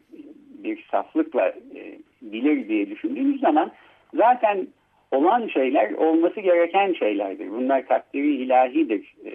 bir 0.63 0.87
saflıkla 0.91 1.47
e, 1.47 1.97
bilir 2.21 2.67
diye 2.67 2.89
düşündüğümüz 2.89 3.41
zaman 3.41 3.71
zaten 4.13 4.67
olan 5.11 5.47
şeyler 5.47 5.91
olması 5.91 6.41
gereken 6.41 6.93
şeylerdir. 6.93 7.51
Bunlar 7.51 7.87
takdiri 7.87 8.35
ilahidir. 8.35 9.15
E, 9.25 9.31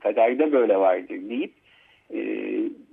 kaderde 0.00 0.52
böyle 0.52 0.76
vardır 0.76 1.28
deyip 1.28 1.52
e, 2.14 2.18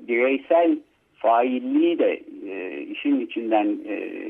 bireysel 0.08 0.78
failliği 1.16 2.00
de 2.00 2.22
e, 2.50 2.82
işin 2.82 3.20
içinden 3.20 3.78
e, 3.88 4.26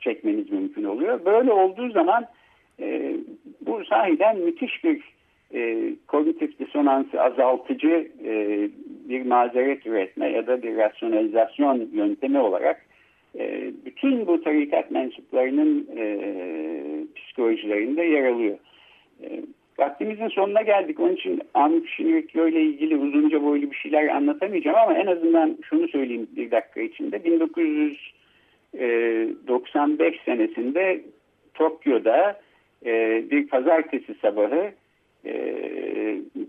çekmeniz 0.00 0.50
mümkün 0.50 0.84
oluyor. 0.84 1.24
Böyle 1.24 1.52
olduğu 1.52 1.90
zaman 1.90 2.26
e, 2.80 3.16
bu 3.66 3.84
sahiden 3.84 4.38
müthiş 4.38 4.84
bir 4.84 5.02
e, 5.54 5.92
kognitif 6.06 6.58
disonansı 6.58 7.22
azaltıcı 7.22 8.08
e, 8.24 8.68
bir 9.08 9.26
mazeret 9.26 9.86
üretme 9.86 10.30
ya 10.30 10.46
da 10.46 10.62
bir 10.62 10.76
rasyonalizasyon 10.76 11.88
yöntemi 11.92 12.38
olarak 12.38 12.86
e, 13.38 13.72
bütün 13.84 14.26
bu 14.26 14.42
tarikat 14.42 14.90
mensuplarının 14.90 15.88
e, 15.96 16.18
psikolojilerinde 17.16 18.02
yer 18.02 18.24
alıyor. 18.24 18.58
E, 19.22 19.40
vaktimizin 19.78 20.28
sonuna 20.28 20.62
geldik. 20.62 21.00
Onun 21.00 21.14
için 21.14 21.40
Amip 21.54 21.88
Şinirikyo 21.88 22.48
ile 22.48 22.62
ilgili 22.62 22.96
uzunca 22.96 23.42
boylu 23.42 23.70
bir 23.70 23.76
şeyler 23.76 24.08
anlatamayacağım 24.08 24.78
ama 24.78 24.94
en 24.94 25.06
azından 25.06 25.58
şunu 25.62 25.88
söyleyeyim 25.88 26.26
bir 26.36 26.50
dakika 26.50 26.80
içinde. 26.80 27.24
1995 27.24 30.14
e, 30.14 30.18
senesinde 30.24 31.00
Tokyo'da 31.54 32.40
e, 32.86 33.24
bir 33.30 33.48
pazartesi 33.48 34.14
sabahı 34.22 34.70
e, 35.24 35.34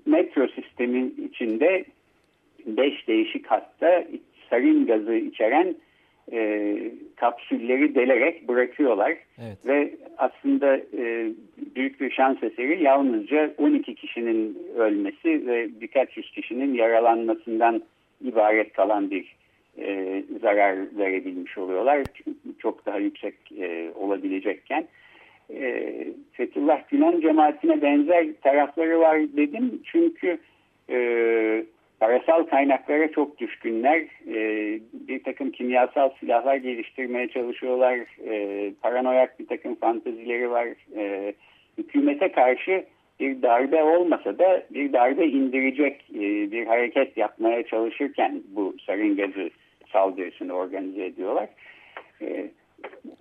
metro 0.05 0.47
sistemin 0.47 1.29
içinde 1.29 1.85
beş 2.65 3.07
değişik 3.07 3.47
hatta 3.47 4.03
sarin 4.49 4.85
gazı 4.85 5.15
içeren 5.15 5.75
e, 6.31 6.77
kapsülleri 7.15 7.95
delerek 7.95 8.47
bırakıyorlar. 8.47 9.17
Evet. 9.41 9.57
Ve 9.65 9.91
aslında 10.17 10.77
e, 10.77 11.31
büyük 11.75 12.01
bir 12.01 12.11
şans 12.11 12.43
eseri 12.43 12.83
yalnızca 12.83 13.53
12 13.57 13.95
kişinin 13.95 14.57
ölmesi 14.77 15.47
ve 15.47 15.69
birkaç 15.81 16.17
yüz 16.17 16.31
kişinin 16.31 16.73
yaralanmasından 16.73 17.81
ibaret 18.23 18.73
kalan 18.73 19.11
bir 19.11 19.35
e, 19.77 20.23
zarar 20.41 20.77
verebilmiş 20.97 21.57
oluyorlar. 21.57 22.03
Çok 22.59 22.85
daha 22.85 22.97
yüksek 22.97 23.35
e, 23.59 23.91
olabilecekken. 23.95 24.87
E, 25.53 25.89
Fethullah 26.31 26.89
Gülen 26.89 27.21
cemaatine 27.21 27.81
benzer 27.81 28.27
tarafları 28.43 28.99
var 28.99 29.19
dedim. 29.19 29.81
Çünkü 29.85 30.37
e, 30.89 31.65
parasal 32.01 32.43
kaynaklara 32.43 33.11
çok 33.11 33.39
düşkünler. 33.39 34.01
E, 34.27 34.35
bir 34.93 35.23
takım 35.23 35.51
kimyasal 35.51 36.09
silahlar 36.19 36.55
geliştirmeye 36.55 37.27
çalışıyorlar. 37.27 37.99
E, 38.29 38.71
paranoyak 38.81 39.39
bir 39.39 39.47
takım 39.47 39.75
fantazileri 39.75 40.51
var. 40.51 40.67
E, 40.97 41.33
hükümete 41.77 42.31
karşı 42.31 42.85
bir 43.19 43.41
darbe 43.41 43.83
olmasa 43.83 44.39
da 44.39 44.63
bir 44.69 44.93
darbe 44.93 45.27
indirecek 45.27 46.05
e, 46.15 46.51
bir 46.51 46.65
hareket 46.65 47.17
yapmaya 47.17 47.63
çalışırken 47.63 48.41
bu 48.55 48.75
sarin 48.85 49.15
gazı 49.15 49.49
saldırısını 49.93 50.53
organize 50.53 51.05
ediyorlar. 51.05 51.49
E, 52.21 52.45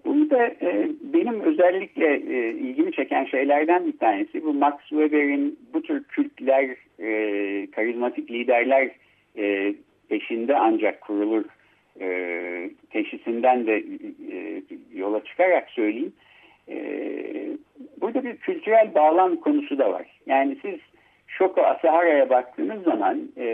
Burada 0.04 0.46
e, 0.46 0.88
benim 1.02 1.40
özellikle 1.40 2.14
e, 2.14 2.50
ilgimi 2.50 2.92
çeken 2.92 3.24
şeylerden 3.24 3.86
bir 3.86 3.98
tanesi 3.98 4.44
bu 4.44 4.54
Max 4.54 4.74
Weber'in 4.88 5.58
bu 5.74 5.82
tür 5.82 6.04
kültler, 6.04 6.76
e, 7.00 7.70
karizmatik 7.70 8.30
liderler 8.30 8.90
e, 9.38 9.74
peşinde 10.08 10.56
ancak 10.56 11.00
kurulur 11.00 11.44
e, 12.00 12.70
teşhisinden 12.90 13.66
de 13.66 13.76
e, 14.32 14.62
yola 14.94 15.24
çıkarak 15.24 15.70
söyleyeyim. 15.70 16.12
E, 16.68 16.76
burada 18.00 18.24
bir 18.24 18.36
kültürel 18.36 18.94
bağlam 18.94 19.36
konusu 19.36 19.78
da 19.78 19.92
var. 19.92 20.06
Yani 20.26 20.56
siz 20.62 20.80
Şoko 21.26 21.62
Asahara'ya 21.62 22.30
baktığınız 22.30 22.82
zaman 22.82 23.28
e, 23.38 23.46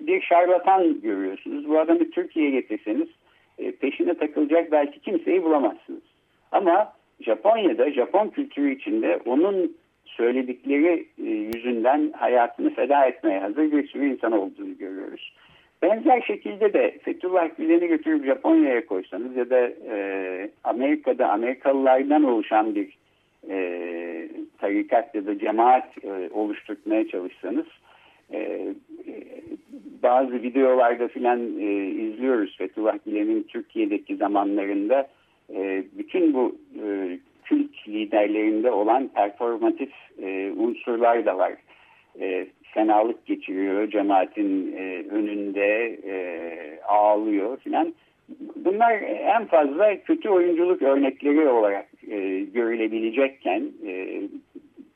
bir 0.00 0.20
şarlatan 0.20 1.00
görüyorsunuz. 1.00 1.68
Bu 1.68 1.78
adamı 1.78 2.10
Türkiye'ye 2.10 2.50
getirseniz 2.50 3.08
e, 3.60 3.72
peşine 3.72 4.14
takılacak 4.14 4.72
belki 4.72 5.00
kimseyi 5.00 5.42
bulamazsınız. 5.42 6.02
Ama 6.52 6.92
Japonya'da, 7.20 7.90
Japon 7.90 8.28
kültürü 8.28 8.74
içinde 8.74 9.20
onun 9.26 9.76
söyledikleri 10.04 11.06
e, 11.18 11.30
yüzünden 11.30 12.12
hayatını 12.16 12.74
feda 12.74 13.04
etmeye 13.04 13.40
hazır 13.40 13.72
bir 13.72 13.88
sürü 13.88 14.12
insan 14.12 14.32
olduğunu 14.32 14.78
görüyoruz. 14.78 15.32
Benzer 15.82 16.20
şekilde 16.20 16.72
de 16.72 16.98
Fethullah 17.02 17.48
Gülen'i 17.58 17.88
götürüp 17.88 18.26
Japonya'ya 18.26 18.86
koysanız 18.86 19.36
ya 19.36 19.50
da 19.50 19.70
e, 19.90 20.50
Amerika'da 20.64 21.28
Amerikalılardan 21.28 22.24
oluşan 22.24 22.74
bir 22.74 22.98
e, 23.48 24.28
tarikat 24.58 25.14
ya 25.14 25.26
da 25.26 25.38
cemaat 25.38 26.04
e, 26.04 26.30
oluşturmaya 26.32 27.08
çalışsanız 27.08 27.66
e, 28.32 28.68
bazı 30.02 30.32
videolarda 30.32 31.08
filan 31.08 31.40
e, 31.60 31.86
izliyoruz 31.86 32.58
Fethullah 32.58 32.98
Gülen'in 33.06 33.42
Türkiye'deki 33.42 34.16
zamanlarında 34.16 35.08
e, 35.54 35.84
bütün 35.98 36.34
bu 36.34 36.56
e, 36.84 37.18
kült 37.44 37.88
liderlerinde 37.88 38.70
olan 38.70 39.08
performatif 39.08 39.92
e, 40.22 40.52
unsurlar 40.56 41.26
da 41.26 41.38
var. 41.38 41.52
E, 42.20 42.46
fenalık 42.62 43.26
geçiriyor, 43.26 43.90
cemaatin 43.90 44.76
e, 44.76 45.04
önünde 45.10 45.98
e, 46.06 46.14
ağlıyor 46.82 47.56
filan. 47.56 47.94
Bunlar 48.56 48.92
en 49.36 49.46
fazla 49.46 50.02
kötü 50.02 50.28
oyunculuk 50.28 50.82
örnekleri 50.82 51.48
olarak 51.48 51.86
e, 52.10 52.40
görülebilecekken 52.40 53.62
e, 53.86 54.22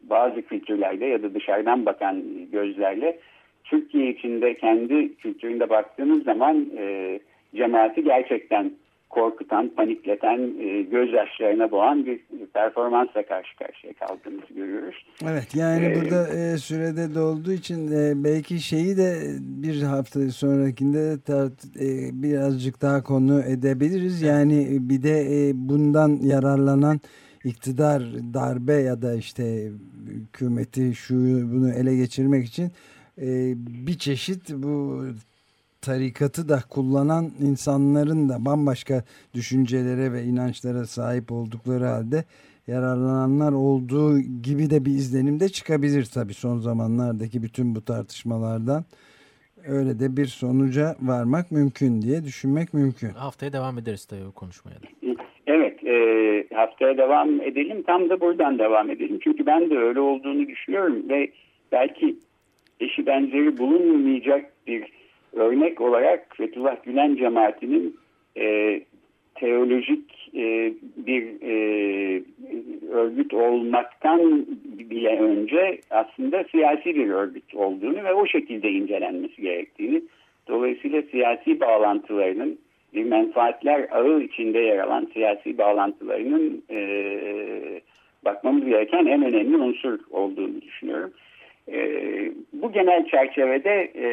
bazı 0.02 0.42
kültürlerde 0.42 1.06
ya 1.06 1.22
da 1.22 1.34
dışarıdan 1.34 1.86
bakan 1.86 2.22
gözlerle 2.52 3.18
Türkiye 3.64 4.10
içinde 4.10 4.54
kendi 4.54 5.16
kültüründe 5.16 5.70
baktığınız 5.70 6.24
zaman 6.24 6.66
e, 6.78 7.18
cemaati 7.56 8.04
gerçekten 8.04 8.72
korkutan, 9.14 9.68
panikleten, 9.68 10.38
e, 10.60 10.82
gözyaşlarına 10.82 11.70
boğan 11.70 12.06
bir 12.06 12.20
performansla 12.54 13.26
karşı 13.26 13.56
karşıya 13.56 13.92
kaldığımızı 13.92 14.54
görüyoruz. 14.54 15.06
Evet 15.22 15.54
yani 15.54 15.84
ee, 15.86 15.94
burada 15.94 16.28
e, 16.28 16.58
sürede 16.58 17.14
dolduğu 17.14 17.52
için 17.52 17.92
e, 17.92 18.24
belki 18.24 18.60
şeyi 18.60 18.96
de 18.96 19.14
bir 19.40 19.82
hafta 19.82 20.20
sonrakinde 20.20 21.20
tart, 21.26 21.52
e, 21.80 21.86
birazcık 22.22 22.82
daha 22.82 23.02
konu 23.02 23.42
edebiliriz. 23.42 24.22
Yani 24.22 24.66
bir 24.70 25.02
de 25.02 25.20
e, 25.20 25.52
bundan 25.54 26.18
yararlanan 26.22 27.00
iktidar 27.44 28.02
darbe 28.34 28.74
ya 28.74 29.02
da 29.02 29.14
işte 29.14 29.68
hükümeti 30.06 30.94
şu 30.94 31.14
bunu 31.52 31.72
ele 31.72 31.96
geçirmek 31.96 32.44
için 32.44 32.70
e, 33.18 33.54
bir 33.86 33.98
çeşit 33.98 34.50
bu 34.50 35.04
tarikatı 35.80 36.48
da 36.48 36.58
kullanan 36.70 37.30
insanların 37.40 38.28
da 38.28 38.44
bambaşka 38.44 39.04
düşüncelere 39.34 40.12
ve 40.12 40.22
inançlara 40.22 40.84
sahip 40.86 41.32
oldukları 41.32 41.84
halde 41.84 42.24
yararlananlar 42.66 43.52
olduğu 43.52 44.20
gibi 44.20 44.70
de 44.70 44.84
bir 44.84 44.90
izlenim 44.90 45.40
de 45.40 45.48
çıkabilir 45.48 46.04
tabii 46.14 46.34
son 46.34 46.58
zamanlardaki 46.58 47.42
bütün 47.42 47.74
bu 47.74 47.84
tartışmalardan. 47.84 48.84
Öyle 49.68 50.00
de 50.00 50.16
bir 50.16 50.26
sonuca 50.26 50.94
varmak 51.02 51.50
mümkün 51.50 52.02
diye 52.02 52.24
düşünmek 52.24 52.74
mümkün. 52.74 53.08
Haftaya 53.08 53.52
devam 53.52 53.78
ederiz 53.78 54.06
tabii 54.06 54.32
konuşmaya 54.34 54.74
da. 54.74 54.86
Evet 55.46 55.84
e, 55.84 55.94
haftaya 56.54 56.98
devam 56.98 57.40
edelim 57.40 57.82
tam 57.82 58.10
da 58.10 58.20
buradan 58.20 58.58
devam 58.58 58.90
edelim. 58.90 59.18
Çünkü 59.24 59.46
ben 59.46 59.70
de 59.70 59.78
öyle 59.78 60.00
olduğunu 60.00 60.48
düşünüyorum 60.48 61.08
ve 61.08 61.30
belki 61.72 62.16
eşi 62.84 63.06
benzeri 63.06 63.58
bulunmayacak 63.58 64.52
bir 64.66 64.84
örnek 65.32 65.80
olarak 65.80 66.36
Fethullah 66.36 66.76
Gülen 66.84 67.16
cemaatinin 67.16 67.96
e, 68.36 68.80
teolojik 69.34 70.30
e, 70.34 70.72
bir 70.96 71.22
e, 71.42 72.22
örgüt 72.90 73.34
olmaktan 73.34 74.46
bile 74.64 75.18
önce 75.18 75.78
aslında 75.90 76.44
siyasi 76.44 76.94
bir 76.94 77.08
örgüt 77.08 77.54
olduğunu 77.54 78.04
ve 78.04 78.14
o 78.14 78.26
şekilde 78.26 78.70
incelenmesi 78.70 79.42
gerektiğini 79.42 80.02
dolayısıyla 80.48 81.02
siyasi 81.02 81.60
bağlantılarının 81.60 82.58
bir 82.94 83.04
menfaatler 83.04 83.88
ağı 83.90 84.20
içinde 84.20 84.58
yer 84.58 84.78
alan 84.78 85.08
siyasi 85.12 85.58
bağlantılarının 85.58 86.62
e, 86.70 86.80
bakmamız 88.24 88.64
gereken 88.64 89.06
en 89.06 89.22
önemli 89.22 89.56
unsur 89.56 89.98
olduğunu 90.10 90.60
düşünüyorum. 90.62 91.12
E, 91.68 91.78
bu 92.52 92.72
genel 92.72 93.06
çerçevede 93.06 93.92
e, 93.96 94.06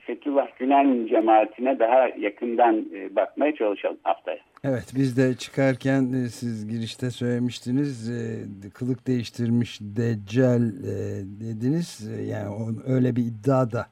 Fethullah 0.00 0.58
Gülen 0.58 1.06
cemaatine 1.06 1.78
daha 1.78 2.08
yakından 2.18 2.86
e, 2.94 3.16
bakmaya 3.16 3.54
çalışalım 3.54 3.98
haftaya. 4.02 4.38
Evet 4.64 4.92
biz 4.96 5.16
de 5.16 5.34
çıkarken 5.34 6.12
e, 6.12 6.28
siz 6.28 6.68
girişte 6.68 7.10
söylemiştiniz 7.10 8.10
e, 8.10 8.70
kılık 8.70 9.06
değiştirmiş 9.06 9.78
Deccal 9.80 10.62
e, 10.62 10.96
dediniz 11.40 12.10
yani 12.28 12.74
öyle 12.86 13.16
bir 13.16 13.22
iddia 13.22 13.72
da 13.72 13.86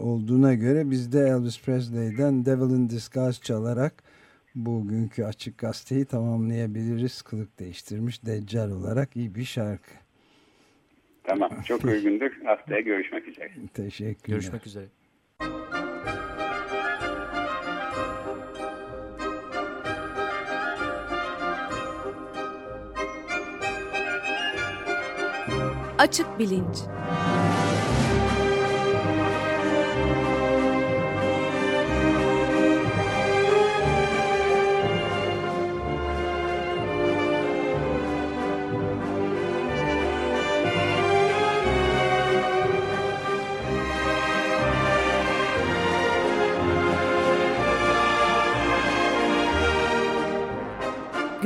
olduğuna 0.00 0.54
göre 0.54 0.90
biz 0.90 1.12
de 1.12 1.18
Elvis 1.18 1.64
Presley'den 1.64 2.46
Devil 2.46 2.74
in 2.76 2.88
Disguise 2.88 3.42
çalarak 3.42 3.94
bugünkü 4.54 5.24
açık 5.24 5.58
gazeteyi 5.58 6.04
tamamlayabiliriz. 6.04 7.22
Kılık 7.22 7.58
değiştirmiş 7.58 8.26
Deccal 8.26 8.70
olarak 8.70 9.16
iyi 9.16 9.34
bir 9.34 9.44
şarkı. 9.44 10.03
Tamam 11.24 11.50
çok 11.66 11.84
uygundur. 11.84 12.30
Haftaya 12.44 12.80
görüşmek 12.80 13.28
üzere. 13.28 13.50
Teşekkürler. 13.74 14.36
Görüşmek 14.36 14.66
üzere. 14.66 14.86
Açık 25.98 26.38
Bilinç 26.38 26.76